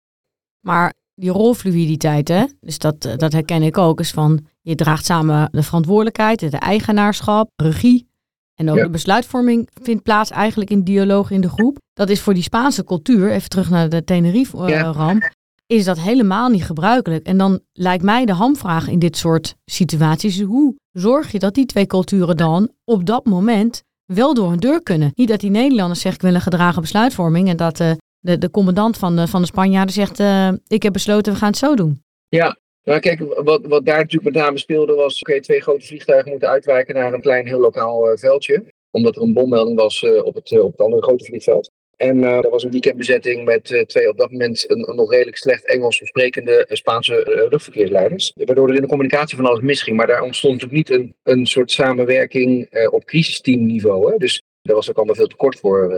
Maar 0.59 0.93
die 1.15 1.29
rolfluiditeit, 1.29 2.27
hè? 2.27 2.45
dus 2.61 2.77
dat, 2.77 3.01
dat 3.01 3.33
herken 3.33 3.63
ik 3.63 3.77
ook, 3.77 3.99
is 3.99 4.11
van 4.11 4.45
je 4.61 4.75
draagt 4.75 5.05
samen 5.05 5.49
de 5.51 5.63
verantwoordelijkheid, 5.63 6.39
de 6.39 6.57
eigenaarschap, 6.57 7.49
regie. 7.55 8.07
En 8.55 8.69
ook 8.69 8.77
de 8.77 8.89
besluitvorming 8.89 9.69
vindt 9.81 10.03
plaats 10.03 10.29
eigenlijk 10.29 10.69
in 10.69 10.83
dialoog 10.83 11.31
in 11.31 11.41
de 11.41 11.49
groep. 11.49 11.77
Dat 11.93 12.09
is 12.09 12.21
voor 12.21 12.33
die 12.33 12.43
Spaanse 12.43 12.83
cultuur, 12.83 13.31
even 13.31 13.49
terug 13.49 13.69
naar 13.69 13.89
de 13.89 14.03
Tenerife-ramp, 14.03 15.21
ja. 15.21 15.31
is 15.65 15.85
dat 15.85 15.99
helemaal 15.99 16.49
niet 16.49 16.63
gebruikelijk. 16.63 17.25
En 17.25 17.37
dan 17.37 17.59
lijkt 17.73 18.03
mij 18.03 18.25
de 18.25 18.33
hamvraag 18.33 18.87
in 18.87 18.99
dit 18.99 19.17
soort 19.17 19.55
situaties, 19.65 20.41
hoe 20.41 20.75
zorg 20.91 21.31
je 21.31 21.39
dat 21.39 21.53
die 21.53 21.65
twee 21.65 21.87
culturen 21.87 22.37
dan 22.37 22.71
op 22.83 23.05
dat 23.05 23.25
moment 23.25 23.83
wel 24.05 24.33
door 24.33 24.51
een 24.51 24.59
deur 24.59 24.83
kunnen. 24.83 25.11
Niet 25.15 25.27
dat 25.27 25.39
die 25.39 25.49
Nederlanders 25.49 26.01
zeggen, 26.01 26.21
ik 26.21 26.27
wil 26.27 26.35
een 26.35 26.43
gedragen 26.43 26.81
besluitvorming. 26.81 27.49
En 27.49 27.57
dat 27.57 27.79
uh, 27.79 27.91
de, 28.19 28.37
de 28.37 28.51
commandant 28.51 28.97
van 28.97 29.15
de, 29.15 29.27
van 29.27 29.41
de 29.41 29.47
Spanjaarden 29.47 29.93
zegt, 29.93 30.19
uh, 30.19 30.51
ik 30.67 30.83
heb 30.83 30.93
besloten, 30.93 31.33
we 31.33 31.39
gaan 31.39 31.49
het 31.49 31.57
zo 31.57 31.75
doen. 31.75 32.03
Ja, 32.27 32.57
nou 32.83 32.99
kijk, 32.99 33.19
wat, 33.43 33.65
wat 33.65 33.85
daar 33.85 33.97
natuurlijk 33.97 34.33
met 34.33 34.43
name 34.43 34.57
speelde 34.57 34.93
was, 34.93 35.19
oké, 35.19 35.41
twee 35.41 35.61
grote 35.61 35.85
vliegtuigen 35.85 36.31
moeten 36.31 36.49
uitwijken 36.49 36.95
naar 36.95 37.13
een 37.13 37.21
klein 37.21 37.47
heel 37.47 37.59
lokaal 37.59 38.11
uh, 38.11 38.17
veldje. 38.17 38.73
Omdat 38.91 39.15
er 39.15 39.21
een 39.21 39.33
bommelding 39.33 39.77
was 39.77 40.03
op, 40.03 40.35
het, 40.35 40.59
op 40.59 40.71
het 40.71 40.81
andere 40.81 41.01
grote 41.01 41.25
vliegveld. 41.25 41.71
En 41.97 42.17
uh, 42.17 42.43
er 42.43 42.49
was 42.49 42.63
een 42.63 42.71
weekendbezetting 42.71 43.45
met 43.45 43.69
uh, 43.69 43.81
twee 43.81 44.09
op 44.09 44.17
dat 44.17 44.31
moment 44.31 44.69
een, 44.69 44.95
nog 44.95 45.11
redelijk 45.11 45.37
slecht 45.37 45.65
Engels 45.65 46.01
sprekende 46.03 46.65
Spaanse 46.69 47.35
uh, 47.35 47.49
luchtverkeersleiders. 47.49 48.33
Waardoor 48.35 48.69
er 48.69 48.75
in 48.75 48.81
de 48.81 48.87
communicatie 48.87 49.37
van 49.37 49.45
alles 49.45 49.61
misging. 49.61 49.97
Maar 49.97 50.07
daar 50.07 50.21
ontstond 50.21 50.53
natuurlijk 50.53 50.89
niet 50.89 50.99
een, 50.99 51.15
een 51.23 51.45
soort 51.45 51.71
samenwerking 51.71 52.69
op 52.89 53.05
crisisteamniveau. 53.05 54.11
Hè? 54.11 54.17
Dus 54.17 54.41
daar 54.61 54.75
was 54.75 54.89
ook 54.89 54.95
allemaal 54.97 55.15
veel 55.15 55.27
te 55.27 55.35
kort 55.35 55.59
voor, 55.59 55.95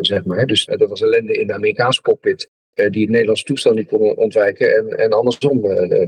zeg 0.00 0.24
maar. 0.24 0.46
Dus 0.46 0.64
dat 0.64 0.88
was 0.88 1.02
ellende 1.02 1.32
in 1.32 1.46
de 1.46 1.52
Amerikaanse 1.52 2.02
cockpit. 2.02 2.48
die 2.74 3.02
het 3.02 3.10
Nederlandse 3.10 3.44
toestel 3.44 3.72
niet 3.72 3.88
kon 3.88 4.16
ontwijken 4.16 4.76
en, 4.76 4.98
en 4.98 5.12
andersom, 5.12 5.60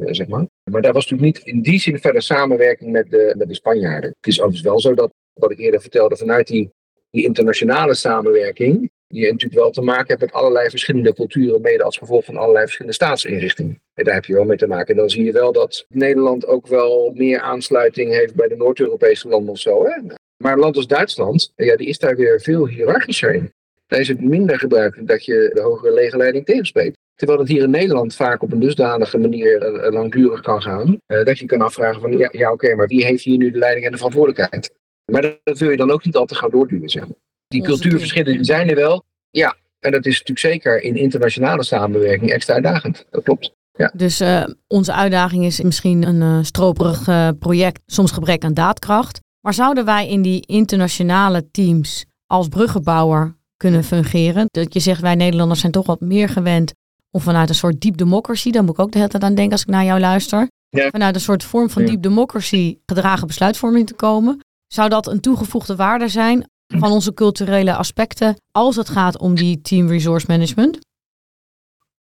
zeg 0.04 0.26
maar. 0.26 0.46
Maar 0.70 0.82
daar 0.82 0.92
was 0.92 1.10
natuurlijk 1.10 1.36
niet 1.36 1.54
in 1.54 1.62
die 1.62 1.80
zin 1.80 1.98
verder 1.98 2.22
samenwerking 2.22 2.92
met 2.92 3.10
de, 3.10 3.34
met 3.38 3.48
de 3.48 3.54
Spanjaarden. 3.54 4.14
Het 4.16 4.26
is 4.26 4.40
overigens 4.40 4.68
wel 4.68 4.80
zo 4.80 4.94
dat, 4.94 5.10
wat 5.32 5.50
ik 5.50 5.58
eerder 5.58 5.80
vertelde, 5.80 6.16
vanuit 6.16 6.46
die 6.46 6.70
die 7.14 7.24
internationale 7.24 7.94
samenwerking 7.94 8.90
je 9.06 9.30
natuurlijk 9.32 9.60
wel 9.60 9.70
te 9.70 9.82
maken 9.82 10.06
hebt 10.06 10.20
met 10.20 10.32
allerlei 10.32 10.70
verschillende 10.70 11.14
culturen, 11.14 11.60
mede 11.60 11.82
als 11.82 11.98
gevolg 11.98 12.24
van 12.24 12.36
allerlei 12.36 12.64
verschillende 12.64 12.96
staatsinrichtingen. 12.96 13.80
En 13.94 14.04
daar 14.04 14.14
heb 14.14 14.24
je 14.24 14.34
wel 14.34 14.44
mee 14.44 14.56
te 14.56 14.66
maken. 14.66 14.94
En 14.94 14.96
dan 14.96 15.10
zie 15.10 15.24
je 15.24 15.32
wel 15.32 15.52
dat 15.52 15.86
Nederland 15.88 16.46
ook 16.46 16.66
wel 16.66 17.12
meer 17.14 17.40
aansluiting 17.40 18.12
heeft 18.12 18.34
bij 18.34 18.48
de 18.48 18.56
Noord-Europese 18.56 19.28
landen 19.28 19.52
of 19.52 19.58
zo. 19.58 19.84
Hè? 19.84 20.00
Maar 20.36 20.52
een 20.52 20.58
land 20.58 20.76
als 20.76 20.86
Duitsland, 20.86 21.52
ja, 21.56 21.76
die 21.76 21.88
is 21.88 21.98
daar 21.98 22.16
weer 22.16 22.40
veel 22.40 22.68
hiërarchischer 22.68 23.34
in. 23.34 23.52
Daar 23.86 24.00
is 24.00 24.08
het 24.08 24.20
minder 24.20 24.58
gebruikelijk 24.58 25.08
dat 25.08 25.24
je 25.24 25.50
de 25.54 25.60
hogere 25.60 25.92
legerleiding 25.92 26.44
tegenspreekt. 26.44 26.96
Terwijl 27.14 27.38
het 27.38 27.48
hier 27.48 27.62
in 27.62 27.70
Nederland 27.70 28.14
vaak 28.14 28.42
op 28.42 28.52
een 28.52 28.60
dusdanige 28.60 29.18
manier 29.18 29.74
uh, 29.74 29.92
langdurig 29.92 30.40
kan 30.40 30.62
gaan. 30.62 30.98
Uh, 31.06 31.24
dat 31.24 31.38
je 31.38 31.46
kan 31.46 31.60
afvragen 31.60 32.00
van 32.00 32.18
ja, 32.18 32.28
ja 32.32 32.52
oké, 32.52 32.74
maar 32.74 32.86
wie 32.86 33.04
heeft 33.04 33.24
hier 33.24 33.36
nu 33.36 33.50
de 33.50 33.58
leiding 33.58 33.84
en 33.84 33.90
de 33.90 33.96
verantwoordelijkheid? 33.96 34.74
Maar 35.12 35.38
dat 35.42 35.58
wil 35.58 35.70
je 35.70 35.76
dan 35.76 35.90
ook 35.90 36.04
niet 36.04 36.16
al 36.16 36.26
te 36.26 36.34
gauw 36.34 36.48
doorduwen. 36.48 36.88
Zeg 36.88 37.02
maar. 37.02 37.16
Die 37.54 37.62
cultuurverschillen 37.62 38.32
die 38.32 38.44
zijn 38.44 38.68
er 38.68 38.74
wel. 38.74 39.04
Ja, 39.30 39.56
en 39.80 39.92
dat 39.92 40.06
is 40.06 40.12
natuurlijk 40.12 40.38
zeker 40.38 40.82
in 40.82 40.96
internationale 40.96 41.64
samenwerking 41.64 42.30
extra 42.30 42.54
uitdagend. 42.54 43.04
Dat 43.10 43.22
klopt. 43.22 43.52
Ja. 43.72 43.92
Dus 43.96 44.20
uh, 44.20 44.44
onze 44.66 44.92
uitdaging 44.92 45.44
is 45.44 45.60
misschien 45.60 46.06
een 46.06 46.20
uh, 46.20 46.44
stroperig 46.44 47.08
uh, 47.08 47.28
project, 47.38 47.82
soms 47.86 48.10
gebrek 48.10 48.44
aan 48.44 48.54
daadkracht. 48.54 49.20
Maar 49.40 49.54
zouden 49.54 49.84
wij 49.84 50.08
in 50.08 50.22
die 50.22 50.46
internationale 50.46 51.50
teams 51.50 52.04
als 52.26 52.48
bruggenbouwer 52.48 53.36
kunnen 53.56 53.84
fungeren? 53.84 54.46
Dat 54.50 54.74
je 54.74 54.80
zegt, 54.80 55.00
wij 55.00 55.14
Nederlanders 55.14 55.60
zijn 55.60 55.72
toch 55.72 55.86
wat 55.86 56.00
meer 56.00 56.28
gewend 56.28 56.72
om 57.10 57.20
vanuit 57.20 57.48
een 57.48 57.54
soort 57.54 57.80
deep 57.80 57.96
democracy, 57.96 58.50
daar 58.50 58.64
moet 58.64 58.72
ik 58.72 58.80
ook 58.80 58.92
de 58.92 58.98
hele 58.98 59.10
tijd 59.10 59.22
aan 59.22 59.34
denken 59.34 59.52
als 59.52 59.62
ik 59.62 59.68
naar 59.68 59.84
jou 59.84 60.00
luister, 60.00 60.48
ja. 60.68 60.90
vanuit 60.90 61.14
een 61.14 61.20
soort 61.20 61.44
vorm 61.44 61.70
van 61.70 61.82
ja. 61.82 61.88
deep 61.88 62.02
democracy 62.02 62.78
gedragen 62.86 63.26
besluitvorming 63.26 63.86
te 63.86 63.94
komen. 63.94 64.40
Zou 64.66 64.88
dat 64.88 65.06
een 65.06 65.20
toegevoegde 65.20 65.76
waarde 65.76 66.08
zijn 66.08 66.48
van 66.66 66.92
onze 66.92 67.14
culturele 67.14 67.74
aspecten 67.74 68.36
als 68.50 68.76
het 68.76 68.88
gaat 68.88 69.18
om 69.18 69.34
die 69.34 69.60
team 69.60 69.88
resource 69.88 70.26
management? 70.28 70.78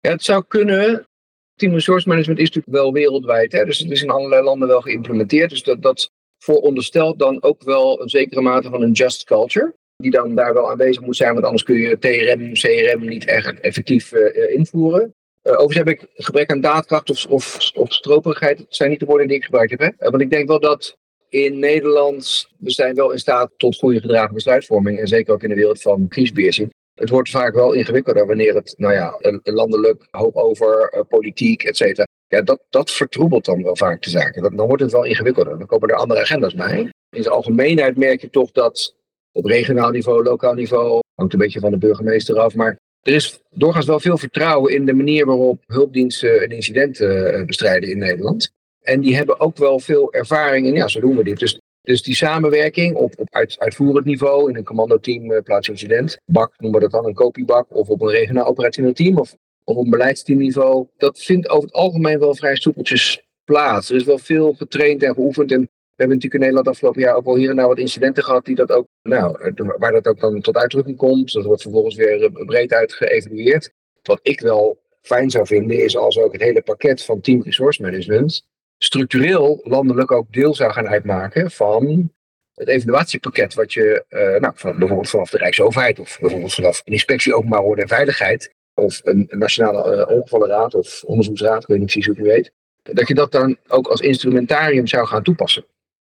Ja, 0.01 0.11
het 0.11 0.25
zou 0.25 0.45
kunnen. 0.49 1.07
Team 1.55 1.73
resource 1.73 2.09
management 2.09 2.41
is 2.41 2.47
natuurlijk 2.47 2.77
wel 2.77 2.93
wereldwijd. 2.93 3.53
Hè? 3.53 3.65
Dus 3.65 3.79
het 3.79 3.91
is 3.91 4.03
in 4.03 4.11
allerlei 4.11 4.43
landen 4.43 4.69
wel 4.69 4.81
geïmplementeerd. 4.81 5.51
Dus 5.51 5.63
dat, 5.63 5.83
dat 5.83 6.11
veronderstelt 6.39 7.19
dan 7.19 7.43
ook 7.43 7.63
wel 7.63 8.03
een 8.03 8.09
zekere 8.09 8.41
mate 8.41 8.71
van 8.71 8.83
een 8.83 8.93
just 8.93 9.25
culture. 9.25 9.75
Die 9.97 10.11
dan 10.11 10.35
daar 10.35 10.55
wel 10.55 10.71
aanwezig 10.71 11.03
moet 11.03 11.17
zijn, 11.17 11.33
want 11.33 11.45
anders 11.45 11.63
kun 11.63 11.77
je 11.77 11.99
TRM, 11.99 12.53
CRM 12.53 13.09
niet 13.09 13.25
echt 13.25 13.61
effectief 13.61 14.13
uh, 14.13 14.55
invoeren. 14.55 15.15
Uh, 15.43 15.53
overigens 15.53 15.77
heb 15.77 15.89
ik 15.89 16.09
gebrek 16.15 16.51
aan 16.51 16.61
daadkracht 16.61 17.11
of, 17.11 17.27
of, 17.27 17.71
of 17.75 17.93
stroperigheid. 17.93 18.59
Dat 18.59 18.67
zijn 18.69 18.91
niet 18.91 19.01
de 19.01 19.07
woorden 19.07 19.27
die 19.29 19.37
ik 19.37 19.45
gebruikt 19.45 19.71
heb. 19.71 19.81
Hè? 19.81 19.87
Uh, 19.87 20.11
want 20.11 20.21
ik 20.21 20.31
denk 20.31 20.49
wel 20.49 20.61
dat 20.61 20.97
in 21.33 21.59
Nederland, 21.59 22.49
we 22.59 22.71
zijn 22.71 22.95
wel 22.95 23.11
in 23.11 23.19
staat 23.19 23.51
tot 23.57 23.77
goede 23.77 24.01
gedragen 24.01 24.35
besluitvorming. 24.35 24.99
En 24.99 25.07
zeker 25.07 25.35
ook 25.35 25.43
in 25.43 25.49
de 25.49 25.55
wereld 25.55 25.83
van 25.83 26.09
crisisbeheersing. 26.09 26.71
Het 26.95 27.09
wordt 27.09 27.31
vaak 27.31 27.55
wel 27.55 27.73
ingewikkelder 27.73 28.27
wanneer 28.27 28.55
het, 28.55 28.75
nou 28.77 28.93
ja, 28.95 29.19
landelijk, 29.43 30.07
hoog 30.11 30.35
over, 30.35 30.93
uh, 30.95 31.01
politiek, 31.09 31.63
et 31.63 31.77
cetera. 31.77 32.07
Ja, 32.29 32.43
dat, 32.43 32.63
dat 32.71 32.91
vertroebelt 32.91 33.45
dan 33.45 33.63
wel 33.63 33.77
vaak 33.77 34.03
de 34.03 34.11
zaken. 34.11 34.57
Dan, 34.57 34.67
wordt 34.67 34.83
het 34.83 34.93
wel 34.93 35.05
ingewikkelder. 35.05 35.59
Dan 35.59 35.67
komen 35.67 35.89
er 35.89 35.95
andere 35.95 36.21
agenda's 36.21 36.55
bij. 36.55 36.79
In 37.11 37.23
zijn 37.23 37.35
algemeenheid 37.35 37.97
merk 37.97 38.21
je 38.21 38.31
toch 38.31 38.51
dat 38.51 38.95
op 39.33 39.45
regionaal 39.45 39.91
niveau, 39.91 40.23
lokaal 40.23 40.55
niveau, 40.55 41.01
hangt 41.15 41.33
een 41.33 41.39
beetje 41.39 41.61
van 41.61 41.71
de 41.71 41.79
burgemeester 41.79 42.39
af, 42.39 42.55
maar 42.55 42.77
er 43.03 43.15
is 43.15 43.41
doorgaans 43.51 43.87
wel 43.87 44.01
veel 44.01 44.19
vertrouwen 44.19 44.75
in 44.75 44.87
de 44.87 44.95
manier 44.95 45.27
waarop 45.27 45.63
hulpdiensten 45.67 46.43
en 46.43 46.51
incidenten 46.51 47.47
bestrijden 47.47 47.91
in 47.91 47.99
Nederland. 47.99 48.53
En 48.83 49.01
die 49.01 49.17
hebben 49.17 49.41
ook 49.41 49.57
wel 49.57 49.79
veel 49.81 50.13
ervaring 50.13 50.67
in, 50.67 50.75
ja, 50.75 50.89
zo 50.89 51.01
doen 51.01 51.17
we 51.17 51.25
dit. 51.25 51.39
Dus, 51.39 51.61
dus 51.83 52.03
die 52.03 52.15
samenwerking 52.15 52.95
op, 52.95 53.13
op 53.19 53.29
uit, 53.31 53.59
uitvoerend 53.59 54.07
niveau, 54.07 54.51
in 54.51 54.57
een 54.57 54.65
commandoteam 54.65 55.31
uh, 55.31 55.41
plaats 55.41 55.69
incident, 55.69 56.19
bak 56.25 56.55
noemen 56.57 56.81
we 56.81 56.89
dat 56.89 57.01
dan, 57.01 57.09
een 57.09 57.15
kopiebak, 57.15 57.67
of 57.69 57.89
op 57.89 58.01
een 58.01 58.11
regionaal 58.11 58.47
operationeel 58.47 58.93
team, 58.93 59.19
of, 59.19 59.37
op 59.65 59.77
een 59.77 59.91
beleidsteamniveau. 59.91 60.87
Dat 60.97 61.23
vindt 61.23 61.49
over 61.49 61.65
het 61.65 61.73
algemeen 61.73 62.19
wel 62.19 62.35
vrij 62.35 62.57
soepeltjes 62.57 63.23
plaats. 63.45 63.91
Er 63.91 63.97
is 63.97 64.05
wel 64.05 64.19
veel 64.19 64.53
getraind 64.53 65.03
en 65.03 65.15
geoefend. 65.15 65.53
En 65.53 65.61
we 65.61 65.69
hebben 65.97 66.17
natuurlijk 66.17 66.35
in 66.35 66.41
Nederland 66.41 66.69
afgelopen 66.69 67.01
jaar 67.01 67.15
ook 67.15 67.25
wel 67.25 67.37
hier 67.37 67.51
en 67.51 67.57
daar 67.57 67.69
wat 67.69 67.79
incidenten 67.79 68.25
gehad 68.25 68.45
die 68.45 68.55
dat 68.55 68.73
ook, 68.73 68.87
nou, 69.03 69.53
waar 69.79 69.93
dat 69.93 70.07
ook 70.07 70.21
dan 70.21 70.41
tot 70.41 70.57
uitdrukking 70.57 70.97
komt. 70.97 71.33
Dat 71.33 71.45
wordt 71.45 71.63
vervolgens 71.63 71.95
weer 71.95 72.31
breed 72.33 72.73
uit 72.73 72.93
geëvalueerd. 72.93 73.73
Wat 74.03 74.21
ik 74.23 74.41
wel 74.41 74.79
fijn 75.01 75.31
zou 75.31 75.47
vinden 75.47 75.85
is 75.85 75.97
als 75.97 76.19
ook 76.19 76.33
het 76.33 76.43
hele 76.43 76.63
pakket 76.63 77.03
van 77.03 77.21
team 77.21 77.43
resource 77.43 77.83
management 77.83 78.45
structureel 78.85 79.61
landelijk 79.63 80.11
ook 80.11 80.33
deel 80.33 80.55
zou 80.55 80.73
gaan 80.73 80.89
uitmaken 80.89 81.51
van 81.51 82.13
het 82.55 82.69
evaluatiepakket 82.69 83.55
wat 83.55 83.73
je, 83.73 84.05
uh, 84.09 84.41
nou, 84.41 84.53
van, 84.57 84.79
bijvoorbeeld 84.79 85.11
vanaf 85.11 85.31
de 85.31 85.39
Rijksoverheid 85.39 85.99
of 85.99 86.19
bijvoorbeeld 86.21 86.55
vanaf 86.55 86.83
een 86.85 86.93
inspectie 86.93 87.35
openbaar 87.35 87.61
orde 87.61 87.83
en 87.83 87.89
veiligheid 87.89 88.55
of 88.75 89.01
een, 89.05 89.27
een 89.29 89.39
nationale 89.39 89.97
uh, 89.97 90.17
ongevallenraad 90.17 90.75
of 90.75 91.03
onderzoeksraad, 91.05 91.63
ik 91.63 91.69
weet 91.69 91.79
niet 91.79 91.87
precies 91.87 92.07
hoe 92.07 92.17
je 92.17 92.23
weet, 92.23 92.53
dat 92.83 93.09
je 93.09 93.15
dat 93.15 93.33
dan 93.33 93.57
ook 93.69 93.87
als 93.87 94.01
instrumentarium 94.01 94.87
zou 94.87 95.07
gaan 95.07 95.23
toepassen. 95.23 95.65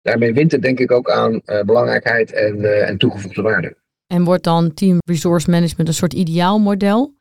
Daarmee 0.02 0.32
wint 0.32 0.52
het 0.52 0.62
denk 0.62 0.78
ik 0.78 0.90
ook 0.90 1.10
aan 1.10 1.32
uh, 1.32 1.62
belangrijkheid 1.62 2.32
en, 2.32 2.86
en 2.86 2.98
toegevoegde 2.98 3.42
waarde. 3.42 3.76
En 4.06 4.24
wordt 4.24 4.44
dan 4.44 4.74
team 4.74 4.98
resource 5.04 5.50
management 5.50 5.88
een 5.88 5.94
soort 5.94 6.12
ideaalmodel 6.12 7.14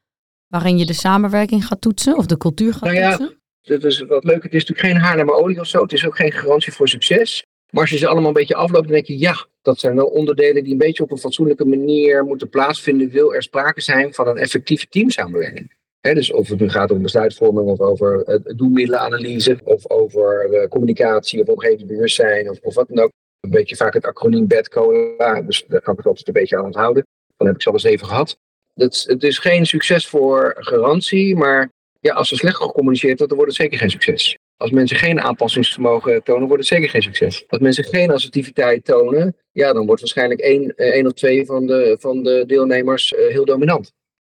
waarin 0.47 0.77
je 0.77 0.85
de 0.85 0.93
samenwerking 0.93 1.65
gaat 1.65 1.81
toetsen 1.81 2.17
of 2.17 2.25
de 2.25 2.37
cultuur 2.37 2.73
gaat 2.73 2.81
nou 2.83 2.95
ja, 2.95 3.09
toetsen? 3.09 3.36
Dat 3.67 3.83
is 3.83 3.99
wat 3.99 4.23
leuk. 4.23 4.43
Het 4.43 4.53
is 4.53 4.65
natuurlijk 4.65 4.93
geen 4.93 5.03
Haarlemmer 5.03 5.35
olie 5.35 5.59
of 5.59 5.67
zo. 5.67 5.81
Het 5.81 5.93
is 5.93 6.05
ook 6.05 6.15
geen 6.15 6.31
garantie 6.31 6.73
voor 6.73 6.87
succes. 6.87 7.45
Maar 7.71 7.81
als 7.81 7.91
je 7.91 7.97
ze 7.97 8.07
allemaal 8.07 8.27
een 8.27 8.33
beetje 8.33 8.55
afloopt, 8.55 8.83
dan 8.83 8.93
denk 8.93 9.05
je 9.05 9.19
ja, 9.19 9.45
dat 9.61 9.79
zijn 9.79 9.95
wel 9.95 10.05
onderdelen 10.05 10.63
die 10.63 10.71
een 10.71 10.77
beetje 10.77 11.03
op 11.03 11.11
een 11.11 11.17
fatsoenlijke 11.17 11.65
manier 11.65 12.23
moeten 12.23 12.49
plaatsvinden. 12.49 13.09
Wil 13.09 13.33
er 13.33 13.43
sprake 13.43 13.81
zijn 13.81 14.13
van 14.13 14.27
een 14.27 14.37
effectieve 14.37 14.87
teamsamenwerking. 14.87 15.75
He, 15.99 16.13
dus 16.13 16.31
of 16.31 16.49
het 16.49 16.59
nu 16.59 16.69
gaat 16.69 16.91
om 16.91 17.01
besluitvorming 17.01 17.67
of 17.67 17.79
over 17.79 18.29
uh, 18.29 18.55
doelmiddelenanalyse 18.55 19.59
of 19.63 19.89
over 19.89 20.49
uh, 20.51 20.67
communicatie 20.67 21.41
of 21.41 21.47
omgevingsbewustzijn 21.47 22.49
of, 22.49 22.59
of 22.61 22.75
wat 22.75 22.87
dan 22.87 23.03
ook. 23.03 23.11
Een 23.39 23.49
beetje 23.49 23.75
vaak 23.75 23.93
het 23.93 24.05
acroniem 24.05 24.47
BED-COLA, 24.47 25.41
dus 25.41 25.65
daar 25.67 25.81
kan 25.81 25.93
ik 25.93 25.99
het 25.99 26.07
altijd 26.07 26.27
een 26.27 26.33
beetje 26.33 26.57
aan 26.57 26.65
onthouden. 26.65 27.05
Dan 27.37 27.47
heb 27.47 27.55
ik 27.55 27.61
ze 27.61 27.67
al 27.67 27.73
eens 27.73 27.83
even 27.83 28.07
gehad. 28.07 28.37
Het, 28.73 29.03
het 29.07 29.23
is 29.23 29.37
geen 29.37 29.65
succes 29.65 30.07
voor 30.07 30.55
garantie, 30.59 31.35
maar 31.35 31.71
ja, 31.99 32.13
als 32.13 32.31
er 32.31 32.37
slecht 32.37 32.55
gecommuniceerd 32.55 33.17
wordt, 33.17 33.33
dan 33.33 33.37
wordt 33.37 33.57
het 33.57 33.61
zeker 33.61 33.77
geen 33.77 33.89
succes. 33.89 34.37
Als 34.57 34.71
mensen 34.71 34.97
geen 34.97 35.21
aanpassingsvermogen 35.21 36.23
tonen, 36.23 36.47
wordt 36.47 36.63
het 36.63 36.73
zeker 36.73 36.89
geen 36.89 37.01
succes. 37.01 37.43
Als 37.47 37.61
mensen 37.61 37.83
geen 37.83 38.11
assertiviteit 38.11 38.85
tonen, 38.85 39.35
ja, 39.51 39.73
dan 39.73 39.85
wordt 39.85 40.01
waarschijnlijk 40.01 40.39
één, 40.39 40.75
één 40.75 41.05
of 41.05 41.13
twee 41.13 41.45
van 41.45 41.65
de, 41.65 41.97
van 41.99 42.23
de 42.23 42.43
deelnemers 42.47 43.11
uh, 43.13 43.27
heel 43.27 43.45
dominant. 43.45 43.93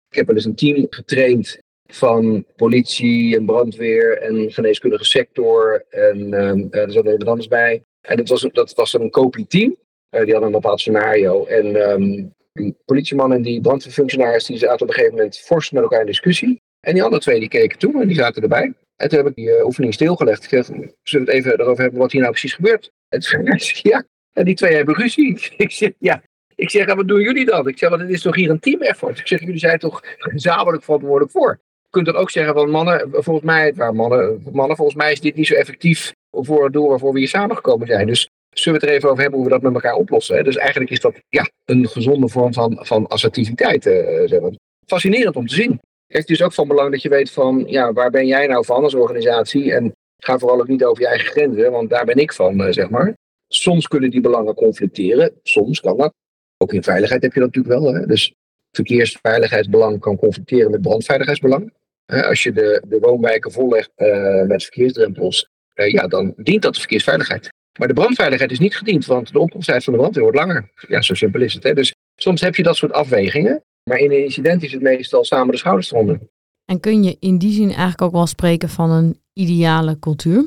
Ik 0.08 0.16
heb 0.16 0.26
wel 0.26 0.36
eens 0.36 0.44
een 0.44 0.54
team 0.54 0.86
getraind 0.90 1.58
van 1.86 2.44
politie 2.56 3.36
en 3.36 3.46
brandweer 3.46 4.18
en 4.18 4.52
geneeskundige 4.52 5.04
sector. 5.04 5.84
En 5.88 6.32
um, 6.32 6.68
er 6.70 6.92
zat 6.92 7.06
er 7.06 7.24
anders 7.24 7.48
bij. 7.48 7.84
En 8.00 8.16
dat 8.16 8.28
was, 8.28 8.46
dat 8.52 8.74
was 8.74 8.92
een 8.92 9.10
kopieteam. 9.10 9.76
Uh, 10.10 10.20
die 10.20 10.32
hadden 10.32 10.42
een 10.42 10.60
bepaald 10.60 10.80
scenario. 10.80 11.44
En 11.44 11.90
um, 11.90 12.34
die 12.52 12.76
politieman 12.84 13.32
en 13.32 13.42
die 13.42 13.60
brandweerfunctionaris 13.60 14.46
die 14.46 14.58
zaten 14.58 14.82
op 14.82 14.88
een 14.88 14.94
gegeven 14.94 15.16
moment 15.16 15.38
fors 15.38 15.70
met 15.70 15.82
elkaar 15.82 16.00
in 16.00 16.06
discussie. 16.06 16.62
En 16.80 16.94
die 16.94 17.02
andere 17.02 17.22
twee 17.22 17.40
die 17.40 17.48
keken 17.48 17.78
toe 17.78 18.00
en 18.00 18.06
die 18.06 18.16
zaten 18.16 18.42
erbij. 18.42 18.72
En 18.96 19.08
toen 19.08 19.18
heb 19.18 19.26
ik 19.26 19.34
die 19.34 19.48
uh, 19.48 19.64
oefening 19.64 19.94
stilgelegd. 19.94 20.42
Ik 20.42 20.48
zeg, 20.48 20.64
zullen 20.64 20.96
we 21.02 21.18
het 21.18 21.28
even 21.28 21.60
erover 21.60 21.82
hebben 21.82 22.00
wat 22.00 22.12
hier 22.12 22.20
nou 22.20 22.32
precies 22.32 22.54
gebeurt? 22.54 22.90
En 23.08 23.22
ja, 23.90 24.04
en 24.32 24.44
die 24.44 24.54
twee 24.54 24.74
hebben 24.74 24.94
ruzie. 24.94 25.48
Ik 25.56 25.70
zeg, 25.70 25.90
ja. 25.98 26.22
Ik 26.54 26.70
zeg, 26.70 26.94
wat 26.94 27.08
doen 27.08 27.20
jullie 27.20 27.44
dan? 27.44 27.68
Ik 27.68 27.78
zeg, 27.78 27.88
want 27.88 28.00
het 28.00 28.10
is 28.10 28.22
toch 28.22 28.34
hier 28.34 28.50
een 28.50 28.60
team 28.60 28.80
effort? 28.80 29.18
Ik 29.18 29.26
zeg, 29.26 29.40
jullie 29.40 29.58
zijn 29.58 29.78
toch 29.78 30.00
gezamenlijk 30.18 30.84
verantwoordelijk 30.84 31.30
voor? 31.30 31.60
Je 31.82 31.90
kunt 31.90 32.06
dan 32.06 32.16
ook 32.16 32.30
zeggen 32.30 32.54
van 32.54 32.70
mannen, 32.70 33.08
volgens 33.10 33.46
mij, 33.46 33.74
waar 33.74 33.94
mannen, 33.94 34.42
mannen, 34.52 34.76
volgens 34.76 34.96
mij 34.96 35.12
is 35.12 35.20
dit 35.20 35.34
niet 35.34 35.46
zo 35.46 35.54
effectief 35.54 36.12
voor 36.30 36.64
het 36.64 36.72
doel 36.72 36.88
waarvoor 36.88 37.12
we 37.12 37.18
hier 37.18 37.28
samengekomen 37.28 37.86
zijn. 37.86 38.06
Dus 38.06 38.28
zullen 38.50 38.80
we 38.80 38.84
het 38.84 38.94
er 38.94 38.98
even 38.98 39.10
over 39.10 39.22
hebben 39.22 39.40
hoe 39.40 39.48
we 39.48 39.54
dat 39.54 39.62
met 39.62 39.74
elkaar 39.74 39.94
oplossen? 39.94 40.36
Hè? 40.36 40.42
Dus 40.42 40.56
eigenlijk 40.56 40.90
is 40.90 41.00
dat 41.00 41.14
ja, 41.28 41.50
een 41.64 41.88
gezonde 41.88 42.28
vorm 42.28 42.52
van, 42.52 42.78
van 42.80 43.06
assertiviteit. 43.06 43.86
Uh, 43.86 43.92
zeg 44.24 44.40
maar. 44.40 44.50
Fascinerend 44.86 45.36
om 45.36 45.46
te 45.46 45.54
zien. 45.54 45.80
Het 46.10 46.20
is 46.20 46.38
dus 46.38 46.42
ook 46.42 46.52
van 46.52 46.68
belang 46.68 46.90
dat 46.90 47.02
je 47.02 47.08
weet 47.08 47.30
van, 47.30 47.64
ja, 47.66 47.92
waar 47.92 48.10
ben 48.10 48.26
jij 48.26 48.46
nou 48.46 48.64
van 48.64 48.82
als 48.82 48.94
organisatie? 48.94 49.72
En 49.72 49.92
ga 50.18 50.38
vooral 50.38 50.60
ook 50.60 50.68
niet 50.68 50.84
over 50.84 51.02
je 51.02 51.08
eigen 51.08 51.28
grenzen, 51.28 51.70
want 51.70 51.90
daar 51.90 52.04
ben 52.04 52.16
ik 52.16 52.32
van, 52.32 52.60
uh, 52.60 52.72
zeg 52.72 52.90
maar. 52.90 53.14
Soms 53.48 53.88
kunnen 53.88 54.10
die 54.10 54.20
belangen 54.20 54.54
conflicteren, 54.54 55.32
soms 55.42 55.80
kan 55.80 55.96
dat. 55.96 56.12
Ook 56.56 56.72
in 56.72 56.82
veiligheid 56.82 57.22
heb 57.22 57.32
je 57.32 57.40
dat 57.40 57.54
natuurlijk 57.54 57.82
wel. 57.82 57.94
Hè? 57.94 58.06
Dus 58.06 58.34
verkeersveiligheidsbelang 58.70 60.00
kan 60.00 60.16
conflicteren 60.16 60.70
met 60.70 60.82
brandveiligheidsbelang. 60.82 61.72
Als 62.06 62.42
je 62.42 62.52
de, 62.52 62.82
de 62.88 62.98
woonwijken 62.98 63.52
vollegt 63.52 63.90
uh, 63.96 64.42
met 64.42 64.62
verkeersdrempels, 64.62 65.48
ja, 65.74 66.06
dan 66.06 66.32
dient 66.36 66.62
dat 66.62 66.74
de 66.74 66.80
verkeersveiligheid. 66.80 67.48
Maar 67.78 67.88
de 67.88 67.94
brandveiligheid 67.94 68.50
is 68.50 68.58
niet 68.58 68.76
gediend, 68.76 69.06
want 69.06 69.32
de 69.32 69.38
opkomsttijd 69.38 69.84
van 69.84 69.92
de 69.92 69.98
brandweer 69.98 70.22
wordt 70.22 70.38
langer. 70.38 70.70
Ja, 70.88 71.02
zo 71.02 71.14
simpel 71.14 71.40
is 71.40 71.54
het. 71.54 71.62
Hè? 71.62 71.74
Dus 71.74 71.94
soms 72.16 72.40
heb 72.40 72.54
je 72.54 72.62
dat 72.62 72.76
soort 72.76 72.92
afwegingen. 72.92 73.64
Maar 73.90 73.98
in 73.98 74.10
een 74.10 74.22
incident 74.22 74.62
is 74.62 74.72
het 74.72 74.82
meestal 74.82 75.24
samen 75.24 75.50
de 75.52 75.56
schouders 75.56 75.92
eronder. 75.92 76.18
En 76.64 76.80
kun 76.80 77.02
je 77.02 77.16
in 77.20 77.38
die 77.38 77.52
zin 77.52 77.68
eigenlijk 77.68 78.02
ook 78.02 78.12
wel 78.12 78.26
spreken 78.26 78.68
van 78.68 78.90
een 78.90 79.20
ideale 79.32 79.98
cultuur? 79.98 80.44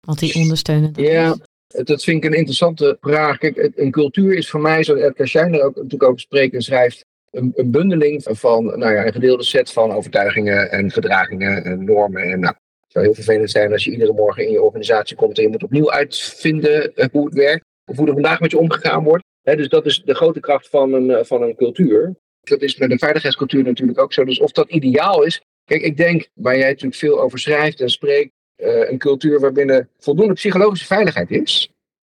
Wat 0.00 0.18
die 0.18 0.34
ondersteunen? 0.34 0.92
Ja, 0.94 1.36
dat 1.66 2.04
vind 2.04 2.24
ik 2.24 2.30
een 2.30 2.36
interessante 2.36 2.96
vraag. 3.00 3.38
Kijk, 3.38 3.72
een 3.74 3.90
cultuur 3.90 4.34
is 4.34 4.50
voor 4.50 4.60
mij, 4.60 4.84
zoals 4.84 5.00
Edgar 5.00 5.28
Schein 5.28 5.54
er 5.54 5.62
ook 5.62 5.74
natuurlijk 5.74 6.02
over 6.02 6.20
spreekt 6.20 6.54
en 6.54 6.62
schrijft, 6.62 7.04
een, 7.30 7.52
een 7.54 7.70
bundeling 7.70 8.22
van 8.24 8.64
nou 8.64 8.92
ja, 8.92 9.06
een 9.06 9.12
gedeelde 9.12 9.44
set 9.44 9.72
van 9.72 9.92
overtuigingen 9.92 10.70
en 10.70 10.90
gedragingen 10.90 11.64
en 11.64 11.84
normen. 11.84 12.22
En 12.22 12.40
nou, 12.40 12.54
het 12.80 12.92
zou 12.92 13.04
heel 13.04 13.14
vervelend 13.14 13.50
zijn 13.50 13.72
als 13.72 13.84
je 13.84 13.90
iedere 13.90 14.12
morgen 14.12 14.46
in 14.46 14.52
je 14.52 14.62
organisatie 14.62 15.16
komt 15.16 15.36
en 15.36 15.42
je 15.42 15.48
moet 15.48 15.62
opnieuw 15.62 15.90
uitvinden 15.90 16.94
eh, 16.94 17.06
hoe 17.12 17.24
het 17.24 17.34
werkt. 17.34 17.64
Of 17.84 17.96
hoe 17.96 18.06
er 18.06 18.12
vandaag 18.12 18.40
met 18.40 18.50
je 18.50 18.58
omgegaan 18.58 19.04
wordt. 19.04 19.24
Dus 19.56 19.68
dat 19.68 19.86
is 19.86 20.02
de 20.04 20.14
grote 20.14 20.40
kracht 20.40 20.68
van 20.68 20.92
een, 20.92 21.10
eh, 21.10 21.24
van 21.24 21.42
een 21.42 21.56
cultuur. 21.56 22.16
Dat 22.40 22.62
is 22.62 22.76
met 22.76 22.90
een 22.90 22.98
veiligheidscultuur 22.98 23.64
natuurlijk 23.64 23.98
ook 23.98 24.12
zo. 24.12 24.24
Dus 24.24 24.38
of 24.38 24.52
dat 24.52 24.70
ideaal 24.70 25.22
is. 25.22 25.42
Kijk, 25.64 25.82
ik 25.82 25.96
denk 25.96 26.28
waar 26.34 26.56
jij 26.56 26.68
natuurlijk 26.68 26.94
veel 26.94 27.20
over 27.20 27.38
schrijft 27.38 27.80
en 27.80 27.90
spreekt. 27.90 28.32
Uh, 28.56 28.90
een 28.90 28.98
cultuur 28.98 29.40
waarbinnen 29.40 29.88
voldoende 29.98 30.34
psychologische 30.34 30.86
veiligheid 30.86 31.30
is. 31.30 31.70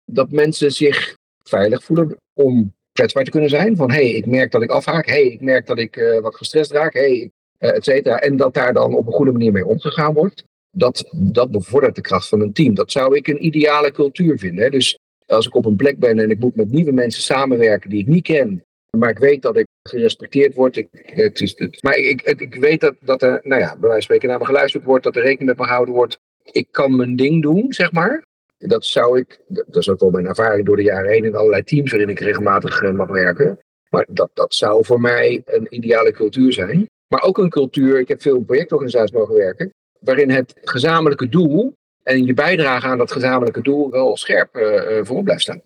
Dat 0.05 0.31
mensen 0.31 0.71
zich 0.71 1.15
veilig 1.43 1.83
voelen 1.83 2.15
om 2.33 2.73
kwetsbaar 2.91 3.23
te 3.23 3.31
kunnen 3.31 3.49
zijn. 3.49 3.75
Van 3.75 3.91
hé, 3.91 3.95
hey, 3.95 4.11
ik 4.11 4.25
merk 4.25 4.51
dat 4.51 4.61
ik 4.61 4.69
afhaak. 4.69 5.05
Hé, 5.05 5.11
hey, 5.11 5.31
ik 5.31 5.41
merk 5.41 5.67
dat 5.67 5.79
ik 5.79 5.95
uh, 5.95 6.19
wat 6.19 6.35
gestrest 6.35 6.71
raak. 6.71 6.93
Hé, 6.93 6.99
hey, 6.99 7.31
et 7.57 7.83
cetera. 7.83 8.19
En 8.19 8.37
dat 8.37 8.53
daar 8.53 8.73
dan 8.73 8.95
op 8.95 9.07
een 9.07 9.13
goede 9.13 9.31
manier 9.31 9.51
mee 9.51 9.65
omgegaan 9.65 10.13
wordt. 10.13 10.43
Dat, 10.71 11.09
dat 11.15 11.51
bevordert 11.51 11.95
de 11.95 12.01
kracht 12.01 12.27
van 12.27 12.41
een 12.41 12.53
team. 12.53 12.73
Dat 12.73 12.91
zou 12.91 13.15
ik 13.15 13.27
een 13.27 13.45
ideale 13.45 13.91
cultuur 13.91 14.37
vinden. 14.37 14.63
Hè? 14.63 14.69
Dus 14.69 14.97
als 15.29 15.47
ik 15.47 15.55
op 15.55 15.65
een 15.65 15.75
plek 15.75 15.99
ben 15.99 16.19
en 16.19 16.29
ik 16.29 16.39
moet 16.39 16.55
met 16.55 16.71
nieuwe 16.71 16.91
mensen 16.91 17.21
samenwerken 17.21 17.89
die 17.89 17.99
ik 17.99 18.07
niet 18.07 18.23
ken. 18.23 18.63
Maar 18.97 19.09
ik 19.09 19.19
weet 19.19 19.41
dat 19.41 19.57
ik 19.57 19.67
gerespecteerd 19.89 20.55
word. 20.55 20.77
Ik, 20.77 20.87
het 20.91 21.41
is, 21.41 21.53
het, 21.57 21.83
maar 21.83 21.95
ik, 21.95 22.21
ik, 22.21 22.55
weet 22.55 22.81
dat, 22.81 22.95
dat 22.99 23.21
er, 23.21 23.39
nou 23.43 23.61
ja, 23.61 23.67
bij 23.67 23.89
wijze 23.89 23.93
van 23.93 24.01
spreken 24.01 24.29
naar 24.29 24.39
me 24.39 24.45
geluisterd 24.45 24.83
wordt. 24.83 25.03
Dat 25.03 25.15
er 25.15 25.21
rekening 25.21 25.49
met 25.49 25.57
me 25.57 25.63
gehouden 25.63 25.93
wordt. 25.93 26.19
Ik 26.43 26.67
kan 26.71 26.95
mijn 26.95 27.15
ding 27.15 27.41
doen, 27.41 27.73
zeg 27.73 27.91
maar. 27.91 28.23
Dat 28.57 28.85
zou 28.85 29.19
ik, 29.19 29.39
dat 29.47 29.75
is 29.75 29.89
ook 29.89 29.99
wel 29.99 30.09
mijn 30.09 30.25
ervaring 30.25 30.65
door 30.65 30.75
de 30.75 30.83
jaren 30.83 31.11
heen 31.11 31.25
in 31.25 31.35
allerlei 31.35 31.63
teams 31.63 31.91
waarin 31.91 32.09
ik 32.09 32.19
regelmatig 32.19 32.81
uh, 32.81 32.91
mag 32.91 33.07
werken. 33.07 33.59
Maar 33.89 34.05
dat, 34.09 34.29
dat 34.33 34.53
zou 34.53 34.85
voor 34.85 35.01
mij 35.01 35.41
een 35.45 35.67
ideale 35.69 36.11
cultuur 36.11 36.53
zijn. 36.53 36.89
Maar 37.07 37.21
ook 37.21 37.37
een 37.37 37.49
cultuur, 37.49 37.99
ik 37.99 38.07
heb 38.07 38.21
veel 38.21 38.39
projectorganisaties 38.39 39.11
mogen 39.11 39.35
werken, 39.35 39.73
waarin 39.99 40.29
het 40.29 40.53
gezamenlijke 40.63 41.29
doel 41.29 41.73
en 42.03 42.25
je 42.25 42.33
bijdrage 42.33 42.87
aan 42.87 42.97
dat 42.97 43.11
gezamenlijke 43.11 43.61
doel 43.61 43.89
wel 43.89 44.17
scherp 44.17 44.55
uh, 44.55 45.05
voorop 45.05 45.23
blijft 45.23 45.41
staan. 45.41 45.61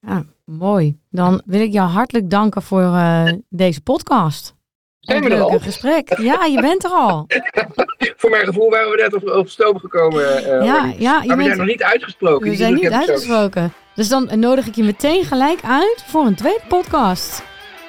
Ja, 0.00 0.24
mooi. 0.44 0.98
Dan 1.10 1.42
wil 1.44 1.60
ik 1.60 1.72
jou 1.72 1.88
hartelijk 1.88 2.30
danken 2.30 2.62
voor 2.62 2.80
uh, 2.80 3.32
deze 3.48 3.82
podcast. 3.82 4.54
Zijn 5.00 5.22
we 5.22 5.30
er 5.30 5.40
al? 5.40 5.58
gesprek. 5.58 6.18
Ja, 6.18 6.44
je 6.44 6.60
bent 6.60 6.84
er 6.84 6.90
al. 6.90 7.26
Voor 8.16 8.30
mijn 8.30 8.44
gevoel 8.44 8.70
waren 8.70 8.90
we 8.90 8.96
net 8.96 9.14
op, 9.14 9.28
op 9.28 9.48
stoom 9.48 9.78
gekomen. 9.78 10.22
Uh, 10.22 10.64
ja, 10.64 10.92
ja, 10.98 11.12
maar 11.12 11.20
we 11.20 11.34
bent... 11.34 11.46
zijn 11.46 11.58
nog 11.58 11.66
niet 11.66 11.82
uitgesproken. 11.82 12.50
We 12.50 12.56
zijn 12.56 12.74
niet 12.74 12.90
uitgesproken. 12.90 13.72
Dus 13.94 14.08
dan 14.08 14.30
nodig 14.34 14.66
ik 14.66 14.74
je 14.74 14.82
meteen 14.82 15.24
gelijk 15.24 15.60
uit 15.64 16.04
voor 16.06 16.26
een 16.26 16.34
tweede 16.34 16.62
podcast. 16.68 17.42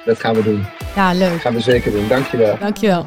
Dat 0.04 0.20
gaan 0.20 0.34
we 0.34 0.42
doen. 0.42 0.64
Ja, 0.94 1.12
leuk. 1.12 1.30
Dat 1.30 1.40
gaan 1.40 1.54
we 1.54 1.60
zeker 1.60 1.92
doen. 1.92 2.08
Dankjewel. 2.08 2.58
Dankjewel. 2.58 3.06